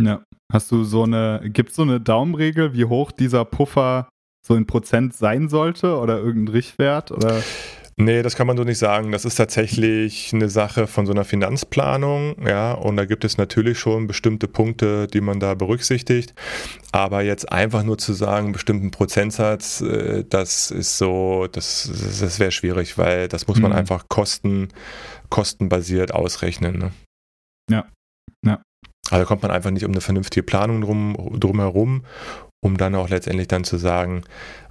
[0.00, 0.24] Ja.
[0.52, 4.08] Hast du so eine, gibt es so eine Daumenregel, wie hoch dieser Puffer
[4.46, 7.10] so in Prozent sein sollte oder irgendein Richtwert?
[7.10, 7.42] Oder?
[7.96, 9.12] Nee, das kann man so nicht sagen.
[9.12, 13.78] Das ist tatsächlich eine Sache von so einer Finanzplanung, ja, und da gibt es natürlich
[13.78, 16.34] schon bestimmte Punkte, die man da berücksichtigt.
[16.90, 21.88] Aber jetzt einfach nur zu sagen, einen bestimmten Prozentsatz, äh, das ist so, das,
[22.20, 23.78] das wäre schwierig, weil das muss man mhm.
[23.78, 24.68] einfach kosten,
[25.30, 26.78] kostenbasiert ausrechnen.
[26.78, 26.90] Ne?
[27.70, 27.86] Ja.
[29.10, 32.04] Also kommt man einfach nicht um eine vernünftige Planung drum, drum herum
[32.64, 34.22] um dann auch letztendlich dann zu sagen,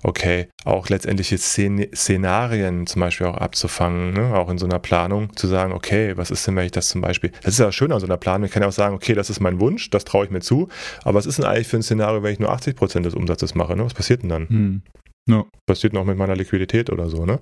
[0.02, 4.34] okay, auch letztendliche Szenarien zum Beispiel auch abzufangen, ne?
[4.34, 7.02] auch in so einer Planung, zu sagen, okay, was ist denn, wenn ich das zum
[7.02, 9.14] Beispiel, das ist ja schön an so einer Planung, ich kann ja auch sagen, okay,
[9.14, 10.70] das ist mein Wunsch, das traue ich mir zu,
[11.04, 13.54] aber was ist denn eigentlich für ein Szenario, wenn ich nur 80 Prozent des Umsatzes
[13.54, 13.86] mache, ne?
[13.86, 14.50] was passiert denn dann?
[14.50, 14.82] Hm.
[15.30, 15.46] Ja.
[15.66, 17.40] Passiert noch mit meiner Liquidität oder so, ne?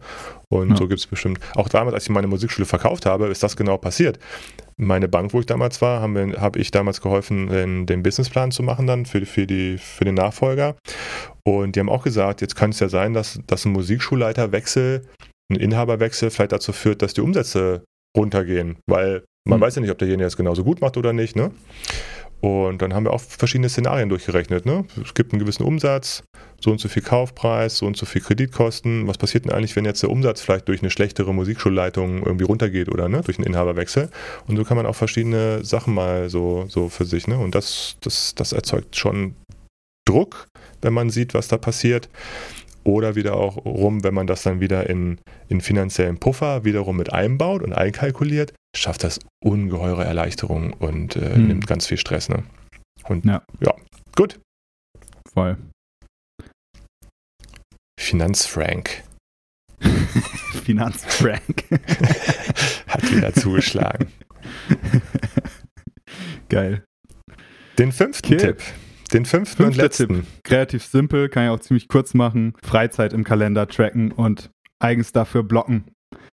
[0.50, 0.76] Und ja.
[0.76, 1.40] so gibt es bestimmt.
[1.56, 4.20] Auch damals, als ich meine Musikschule verkauft habe, ist das genau passiert.
[4.78, 8.62] Meine Bank, wo ich damals war, habe hab ich damals geholfen, den, den, Businessplan zu
[8.62, 10.76] machen dann für, für, die, für den Nachfolger.
[11.44, 15.08] Und die haben auch gesagt, jetzt kann es ja sein, dass, dass ein Musikschulleiterwechsel,
[15.52, 17.84] ein Inhaberwechsel vielleicht dazu führt, dass die Umsätze
[18.16, 19.64] runtergehen, weil man mhm.
[19.64, 21.52] weiß ja nicht, ob derjenige das genauso gut macht oder nicht, ne?
[22.42, 24.66] Und dann haben wir auch verschiedene Szenarien durchgerechnet.
[24.66, 24.86] Ne?
[25.04, 26.24] Es gibt einen gewissen Umsatz,
[26.60, 29.08] so und so viel Kaufpreis, so und so viel Kreditkosten.
[29.08, 32.90] Was passiert denn eigentlich, wenn jetzt der Umsatz vielleicht durch eine schlechtere Musikschulleitung irgendwie runtergeht
[32.90, 33.22] oder ne?
[33.22, 34.10] durch einen Inhaberwechsel?
[34.48, 37.28] Und so kann man auch verschiedene Sachen mal so, so für sich.
[37.28, 37.38] Ne?
[37.38, 39.36] Und das, das, das erzeugt schon
[40.06, 40.48] Druck,
[40.82, 42.10] wenn man sieht, was da passiert.
[42.84, 45.20] Oder wieder auch rum, wenn man das dann wieder in,
[45.50, 51.48] in finanziellen Puffer wiederum mit einbaut und einkalkuliert, schafft das ungeheure Erleichterung und äh, hm.
[51.48, 52.30] nimmt ganz viel Stress.
[52.30, 52.44] Ne?
[53.08, 53.44] Und ja.
[53.60, 53.76] ja,
[54.16, 54.40] gut.
[55.34, 55.58] Voll.
[58.00, 59.04] Finanzfrank.
[60.64, 61.66] Finanzfrank.
[62.88, 64.08] Hat wieder zugeschlagen.
[66.50, 66.84] Geil.
[67.78, 68.48] Den fünften okay.
[68.48, 68.62] Tipp.
[69.14, 70.08] Den fünften Fünfter und letzten.
[70.08, 70.26] Tipp.
[70.44, 72.54] Kreativ simpel, kann ich auch ziemlich kurz machen.
[72.64, 74.50] Freizeit im Kalender tracken und
[74.80, 75.86] eigens dafür blocken.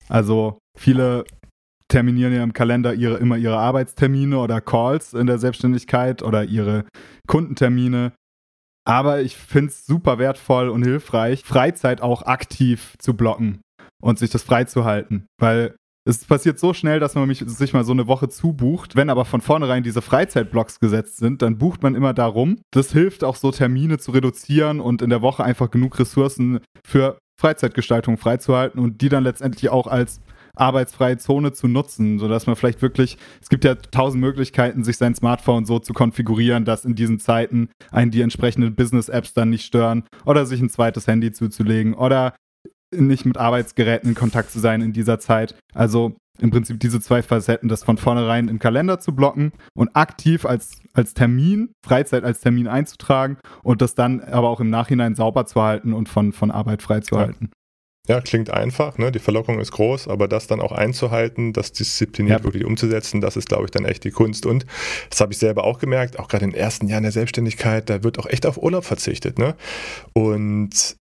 [0.10, 1.26] Also viele
[1.88, 6.86] terminieren ja im Kalender ihre, immer ihre Arbeitstermine oder Calls in der Selbstständigkeit oder ihre
[7.28, 8.14] Kundentermine.
[8.86, 13.62] Aber ich finde es super wertvoll und hilfreich, Freizeit auch aktiv zu blocken
[14.02, 15.28] und sich das freizuhalten.
[15.40, 15.76] Weil
[16.06, 18.96] es passiert so schnell, dass man mich, sich mal so eine Woche zubucht.
[18.96, 22.60] Wenn aber von vornherein diese Freizeitblocks gesetzt sind, dann bucht man immer darum.
[22.72, 27.18] Das hilft auch so Termine zu reduzieren und in der Woche einfach genug Ressourcen für
[27.40, 30.22] Freizeitgestaltung freizuhalten und die dann letztendlich auch als
[30.56, 35.16] arbeitsfreie Zone zu nutzen, sodass man vielleicht wirklich, es gibt ja tausend Möglichkeiten, sich sein
[35.16, 40.04] Smartphone so zu konfigurieren, dass in diesen Zeiten einen die entsprechenden Business-Apps dann nicht stören
[40.26, 42.36] oder sich ein zweites Handy zuzulegen oder
[42.94, 45.56] nicht mit Arbeitsgeräten in Kontakt zu sein in dieser Zeit.
[45.74, 50.46] Also im Prinzip diese zwei Facetten, das von vornherein im Kalender zu blocken und aktiv
[50.46, 55.46] als, als Termin, Freizeit als Termin einzutragen und das dann aber auch im Nachhinein sauber
[55.46, 57.52] zu halten und von, von Arbeit freizuhalten.
[58.08, 58.16] Ja.
[58.16, 59.12] ja, klingt einfach, ne?
[59.12, 62.44] die Verlockung ist groß, aber das dann auch einzuhalten, das diszipliniert ja.
[62.44, 64.48] wirklich umzusetzen, das ist, glaube ich, dann echt die Kunst.
[64.48, 64.66] Und
[65.12, 68.04] das habe ich selber auch gemerkt, auch gerade in den ersten Jahren der Selbstständigkeit, da
[68.04, 69.38] wird auch echt auf Urlaub verzichtet.
[69.38, 69.56] Ne?
[70.14, 70.98] Und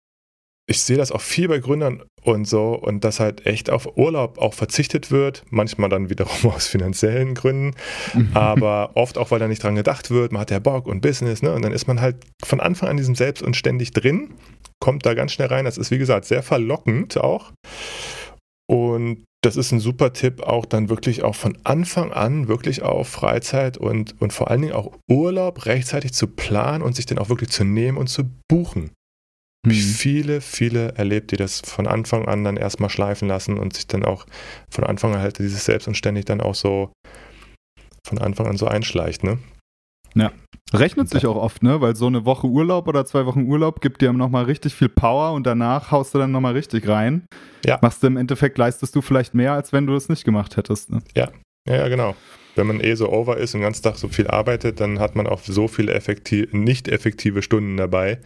[0.70, 4.38] ich sehe das auch viel bei Gründern und so und dass halt echt auf Urlaub
[4.38, 7.76] auch verzichtet wird, manchmal dann wiederum aus finanziellen Gründen,
[8.34, 11.42] aber oft auch, weil da nicht dran gedacht wird, man hat ja Bock und Business,
[11.42, 11.54] ne?
[11.54, 14.34] Und dann ist man halt von Anfang an diesem Selbst und ständig drin,
[14.80, 15.66] kommt da ganz schnell rein.
[15.66, 17.52] Das ist, wie gesagt, sehr verlockend auch.
[18.70, 23.08] Und das ist ein super Tipp, auch dann wirklich auch von Anfang an wirklich auf
[23.08, 27.30] Freizeit und, und vor allen Dingen auch Urlaub rechtzeitig zu planen und sich den auch
[27.30, 28.92] wirklich zu nehmen und zu buchen.
[29.68, 29.74] Mhm.
[29.74, 34.06] Viele, viele erlebt, die das von Anfang an dann erstmal schleifen lassen und sich dann
[34.06, 34.26] auch
[34.70, 36.92] von Anfang an halt dieses Selbst und ständig dann auch so
[38.06, 39.40] von Anfang an so einschleicht, ne?
[40.16, 40.32] Ja.
[40.74, 41.80] Rechnet sich auch oft, ne?
[41.80, 45.34] Weil so eine Woche Urlaub oder zwei Wochen Urlaub gibt dir nochmal richtig viel Power
[45.34, 47.26] und danach haust du dann nochmal richtig rein.
[47.66, 47.80] Ja.
[47.82, 50.92] Machst du im Endeffekt, leistest du vielleicht mehr, als wenn du das nicht gemacht hättest.
[50.92, 51.00] Ne?
[51.16, 51.30] Ja,
[51.68, 52.16] ja, genau
[52.58, 55.16] wenn man eh so over ist und den ganzen Tag so viel arbeitet, dann hat
[55.16, 58.20] man auch so viele effektiv, nicht effektive Stunden dabei.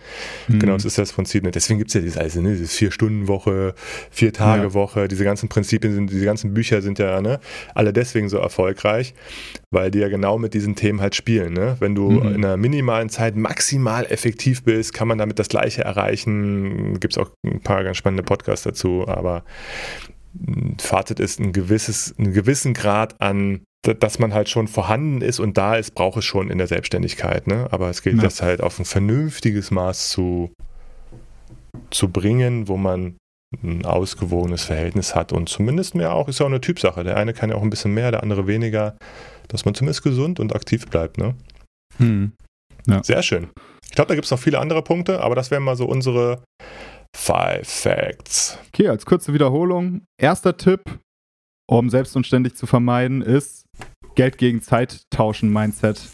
[0.47, 0.59] Mhm.
[0.59, 1.49] Genau, das ist das Prinzip.
[1.51, 3.73] Deswegen gibt es ja dieses, also, ne, dieses Vier-Stunden-Woche,
[4.09, 5.07] Vier-Tage-Woche, ja.
[5.07, 7.39] diese ganzen Prinzipien, sind, diese ganzen Bücher sind ja ne,
[7.75, 9.13] alle deswegen so erfolgreich,
[9.71, 11.53] weil die ja genau mit diesen Themen halt spielen.
[11.53, 11.77] Ne?
[11.79, 12.35] Wenn du mhm.
[12.35, 16.99] in einer minimalen Zeit maximal effektiv bist, kann man damit das Gleiche erreichen.
[16.99, 19.43] Gibt es auch ein paar ganz spannende Podcasts dazu, aber
[20.79, 25.57] Fazit ist ein gewisses, einen gewissen Grad an dass man halt schon vorhanden ist und
[25.57, 27.47] da ist, braucht es schon in der Selbstständigkeit.
[27.47, 27.67] Ne?
[27.71, 28.23] Aber es gilt, ja.
[28.23, 30.53] das halt auf ein vernünftiges Maß zu,
[31.89, 33.17] zu bringen, wo man
[33.63, 37.03] ein ausgewogenes Verhältnis hat und zumindest mehr auch, ist ja auch eine Typsache.
[37.03, 38.97] Der eine kann ja auch ein bisschen mehr, der andere weniger,
[39.47, 41.17] dass man zumindest gesund und aktiv bleibt.
[41.17, 41.35] Ne?
[41.97, 42.31] Hm.
[42.87, 43.03] Ja.
[43.03, 43.49] Sehr schön.
[43.83, 46.43] Ich glaube, da gibt es noch viele andere Punkte, aber das wären mal so unsere
[47.15, 48.57] Five Facts.
[48.67, 50.05] Okay, als kurze Wiederholung.
[50.19, 50.81] Erster Tipp,
[51.69, 53.65] um selbst und ständig zu vermeiden, ist
[54.15, 56.09] Geld gegen Zeit tauschen Mindset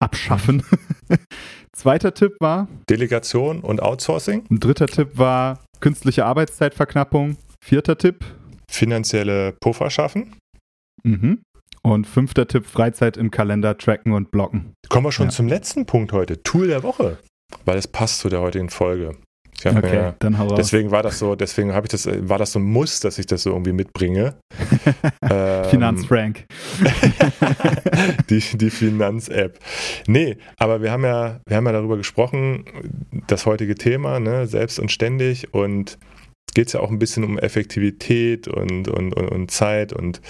[0.00, 0.62] abschaffen.
[1.72, 4.44] Zweiter Tipp war Delegation und Outsourcing.
[4.50, 7.36] Ein dritter Tipp war künstliche Arbeitszeitverknappung.
[7.64, 8.24] Vierter Tipp
[8.70, 10.36] finanzielle Puffer schaffen.
[11.02, 11.42] Mhm.
[11.82, 14.72] Und fünfter Tipp Freizeit im Kalender tracken und blocken.
[14.88, 15.32] Kommen wir schon ja.
[15.32, 17.18] zum letzten Punkt heute, Tool der Woche,
[17.66, 19.16] weil es passt zu der heutigen Folge.
[19.70, 20.56] Okay, mir, dann hau raus.
[20.56, 23.26] Deswegen war das so, deswegen habe ich das, war das so ein Muss, dass ich
[23.26, 24.34] das so irgendwie mitbringe.
[25.22, 26.46] ähm, Finanzfrank.
[28.30, 29.58] die die Finanz-App.
[30.06, 32.64] Nee, aber wir haben ja, wir haben ja darüber gesprochen,
[33.26, 35.98] das heutige Thema, ne, selbst und ständig und
[36.54, 40.20] geht es ja auch ein bisschen um Effektivität und, und, und, und Zeit und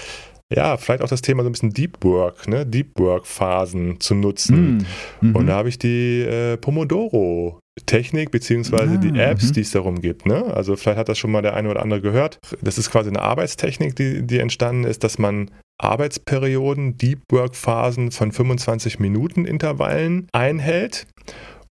[0.52, 2.66] ja, vielleicht auch das Thema so ein bisschen Deep Work, ne?
[2.66, 4.86] Deep Work Phasen zu nutzen.
[5.20, 9.52] Mm, und da habe ich die äh, Pomodoro Technik beziehungsweise ah, die Apps, mhm.
[9.54, 10.26] die es darum gibt.
[10.26, 10.44] Ne?
[10.44, 12.38] Also vielleicht hat das schon mal der eine oder andere gehört.
[12.62, 18.12] Das ist quasi eine Arbeitstechnik, die, die entstanden ist, dass man Arbeitsperioden, Deep Work Phasen
[18.12, 21.08] von 25 Minuten Intervallen einhält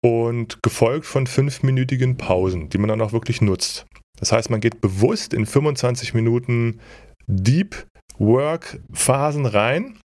[0.03, 3.88] und gefolgt von fünfminütigen Pausen, die man dann auch wirklich nutzt.
[4.20, 6.80] Das heißt, man geht bewusst in 25 Minuten
[7.26, 7.88] Deep
[8.20, 9.99] Work-Phasen rein,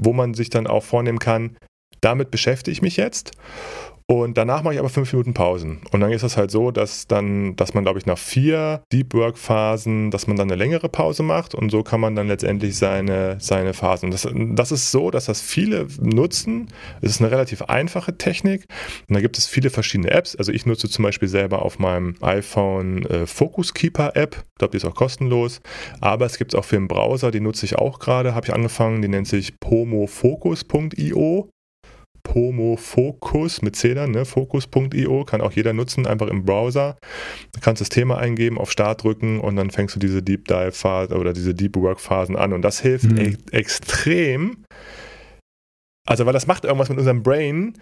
[0.00, 1.56] wo man sich dann auch vornehmen kann,
[2.00, 3.32] damit beschäftige ich mich jetzt
[4.10, 5.80] und danach mache ich aber fünf Minuten Pausen.
[5.92, 9.12] Und dann ist es halt so, dass dann, dass man, glaube ich, nach vier Deep
[9.12, 12.78] Work Phasen, dass man dann eine längere Pause macht und so kann man dann letztendlich
[12.78, 14.10] seine, seine Phasen.
[14.10, 16.68] Das, das ist so, dass das viele nutzen.
[17.02, 18.64] Es ist eine relativ einfache Technik.
[19.08, 20.34] Und da gibt es viele verschiedene Apps.
[20.36, 24.42] Also ich nutze zum Beispiel selber auf meinem iPhone äh, Focus Keeper App.
[24.52, 25.60] Ich glaube, die ist auch kostenlos.
[26.00, 28.54] Aber es gibt es auch für den Browser, die nutze ich auch gerade, habe ich
[28.54, 29.02] angefangen.
[29.02, 31.50] Die nennt sich pomofocus.io.
[32.28, 34.26] Pomo Focus mit C dann, ne?
[34.26, 36.98] Focus.io, kann auch jeder nutzen, einfach im Browser.
[37.54, 40.72] Du kannst das Thema eingeben, auf Start drücken und dann fängst du diese Deep Dive
[40.72, 43.18] Phase oder diese Deep Work Phasen an und das hilft mhm.
[43.18, 44.64] e extrem.
[46.06, 47.78] Also, weil das macht irgendwas mit unserem Brain,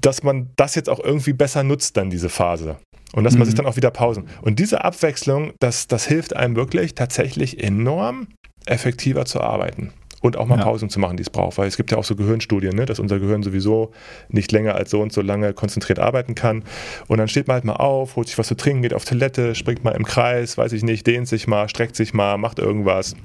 [0.00, 2.76] dass man das jetzt auch irgendwie besser nutzt, dann diese Phase.
[3.14, 3.58] Und dass man sich mhm.
[3.58, 4.26] dann auch wieder pausen.
[4.42, 8.28] Und diese Abwechslung, das, das hilft einem wirklich tatsächlich enorm
[8.66, 9.92] effektiver zu arbeiten
[10.22, 10.64] und auch mal ja.
[10.64, 11.58] Pausen zu machen, die es braucht.
[11.58, 13.90] Weil es gibt ja auch so Gehirnstudien, ne, dass unser Gehirn sowieso
[14.28, 16.64] nicht länger als so und so lange konzentriert arbeiten kann.
[17.08, 19.54] Und dann steht man halt mal auf, holt sich was zu trinken, geht auf Toilette,
[19.54, 23.16] springt mal im Kreis, weiß ich nicht, dehnt sich mal, streckt sich mal, macht irgendwas.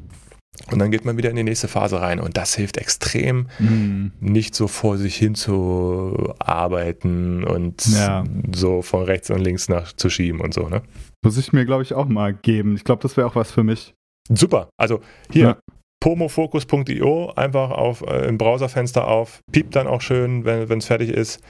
[0.72, 2.20] Und dann geht man wieder in die nächste Phase rein.
[2.20, 4.12] Und das hilft extrem, mhm.
[4.20, 8.24] nicht so vor sich hin zu arbeiten und ja.
[8.56, 10.68] so von rechts und links nach zu schieben und so.
[10.68, 10.82] Ne?
[11.24, 12.76] Muss ich mir, glaube ich, auch mal geben.
[12.76, 13.94] Ich glaube, das wäre auch was für mich.
[14.30, 14.70] Super.
[14.78, 15.58] Also hier, ja
[16.00, 21.42] pomofocus.io einfach auf, äh, im Browserfenster auf, piept dann auch schön, wenn es fertig ist.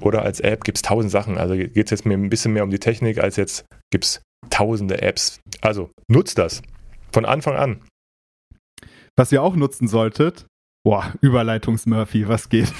[0.00, 1.38] Oder als App gibt es tausend Sachen.
[1.38, 4.22] Also geht es jetzt mir ein bisschen mehr um die Technik, als jetzt gibt es
[4.48, 5.40] tausende Apps.
[5.60, 6.62] Also nutzt das
[7.12, 7.82] von Anfang an.
[9.16, 10.46] Was ihr auch nutzen solltet,
[10.84, 12.72] boah, Überleitungs-Murphy, was geht,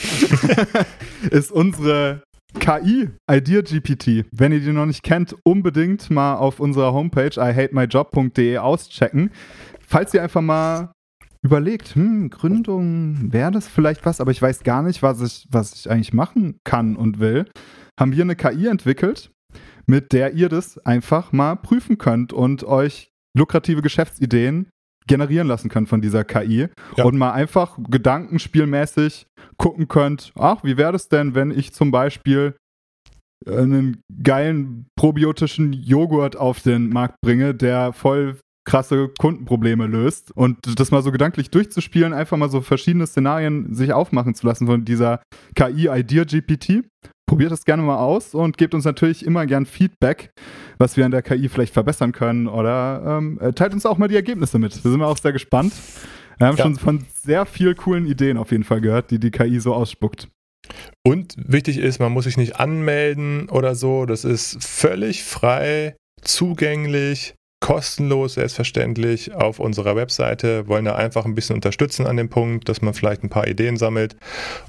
[1.30, 2.22] ist unsere
[2.58, 4.26] KI, IdeaGPT.
[4.32, 9.30] Wenn ihr die noch nicht kennt, unbedingt mal auf unserer Homepage ihatemyjob.de auschecken.
[9.86, 10.92] Falls ihr einfach mal
[11.42, 15.74] überlegt, hm, Gründung, wäre das vielleicht was, aber ich weiß gar nicht, was ich, was
[15.74, 17.46] ich eigentlich machen kann und will,
[17.98, 19.30] haben wir eine KI entwickelt,
[19.86, 24.68] mit der ihr das einfach mal prüfen könnt und euch lukrative Geschäftsideen
[25.06, 27.04] generieren lassen könnt von dieser KI ja.
[27.04, 29.26] und mal einfach gedankenspielmäßig
[29.56, 32.54] gucken könnt, ach, wie wäre das denn, wenn ich zum Beispiel
[33.46, 40.90] einen geilen probiotischen Joghurt auf den Markt bringe, der voll krasse Kundenprobleme löst und das
[40.90, 45.20] mal so gedanklich durchzuspielen, einfach mal so verschiedene Szenarien sich aufmachen zu lassen von dieser
[45.54, 46.84] KI Idea GPT.
[47.26, 50.30] Probiert das gerne mal aus und gebt uns natürlich immer gern Feedback,
[50.78, 54.08] was wir an der KI vielleicht verbessern können oder ähm, äh, teilt uns auch mal
[54.08, 54.74] die Ergebnisse mit.
[54.84, 55.72] Da sind wir auch sehr gespannt.
[56.38, 56.64] Wir haben ja.
[56.64, 60.28] schon von sehr vielen coolen Ideen auf jeden Fall gehört, die die KI so ausspuckt.
[61.06, 64.06] Und wichtig ist, man muss sich nicht anmelden oder so.
[64.06, 70.66] Das ist völlig frei, zugänglich kostenlos, selbstverständlich, auf unserer Webseite.
[70.66, 73.76] Wollen da einfach ein bisschen unterstützen an dem Punkt, dass man vielleicht ein paar Ideen
[73.76, 74.16] sammelt.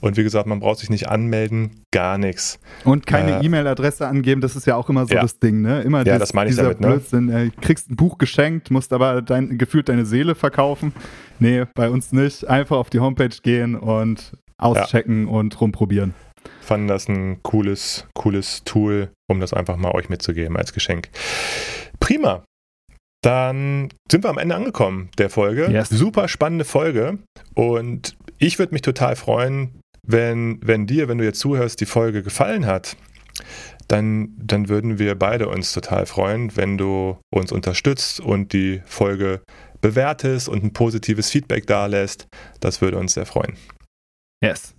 [0.02, 2.60] Und wie gesagt, man braucht sich nicht anmelden, gar nichts.
[2.84, 5.22] Und keine äh, E-Mail-Adresse angeben, das ist ja auch immer so ja.
[5.22, 5.82] das Ding, ne?
[5.82, 6.88] Immer ja, dies, das meine ich damit, ne?
[6.88, 7.30] Blödsinn.
[7.30, 10.94] Äh, kriegst ein Buch geschenkt, musst aber dein, gefühlt deine Seele verkaufen.
[11.40, 12.48] Nee, bei uns nicht.
[12.48, 15.34] Einfach auf die Homepage gehen und auschecken ja.
[15.34, 16.14] und rumprobieren
[16.60, 21.10] fanden das ein cooles, cooles Tool, um das einfach mal euch mitzugeben als Geschenk.
[22.00, 22.46] Prima.
[23.22, 25.70] Dann sind wir am Ende angekommen der Folge.
[25.70, 25.90] Yes.
[25.90, 27.20] Super spannende Folge.
[27.54, 32.24] Und ich würde mich total freuen, wenn, wenn dir, wenn du jetzt zuhörst, die Folge
[32.24, 32.98] gefallen hat.
[33.88, 39.42] Dann, dann würden wir beide uns total freuen, wenn du uns unterstützt und die Folge
[39.82, 42.28] bewertest und ein positives Feedback dalässt.
[42.60, 43.56] Das würde uns sehr freuen.
[44.44, 44.74] Yes.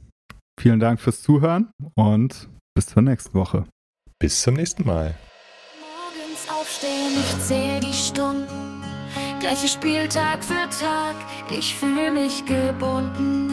[0.60, 3.64] Vielen Dank fürs Zuhören und bis zur nächsten Woche.
[4.18, 5.14] Bis zum nächsten Mal
[6.62, 8.82] aufstehen, ich zähl die Stunden.
[9.40, 11.16] Gleiche Spieltag für Tag,
[11.50, 13.52] ich fühle mich gebunden.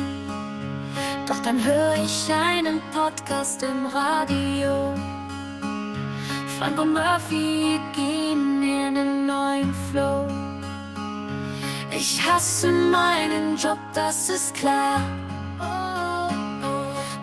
[1.28, 4.94] Doch dann höre ich einen Podcast im Radio.
[6.58, 10.28] Frank und Murphy gehen in einen neuen Flow.
[11.92, 15.02] Ich hasse meinen Job, das ist klar.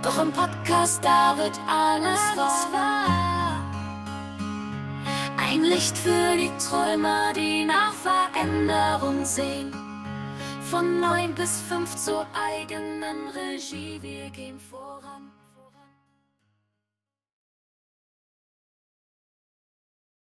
[0.03, 3.26] Doch im Podcast, da wird alles wahr.
[5.39, 9.73] Ein Licht für die Träumer, die nach Veränderung sehen.
[10.71, 15.36] Von neun bis fünf zur eigenen Regie, wir gehen voran.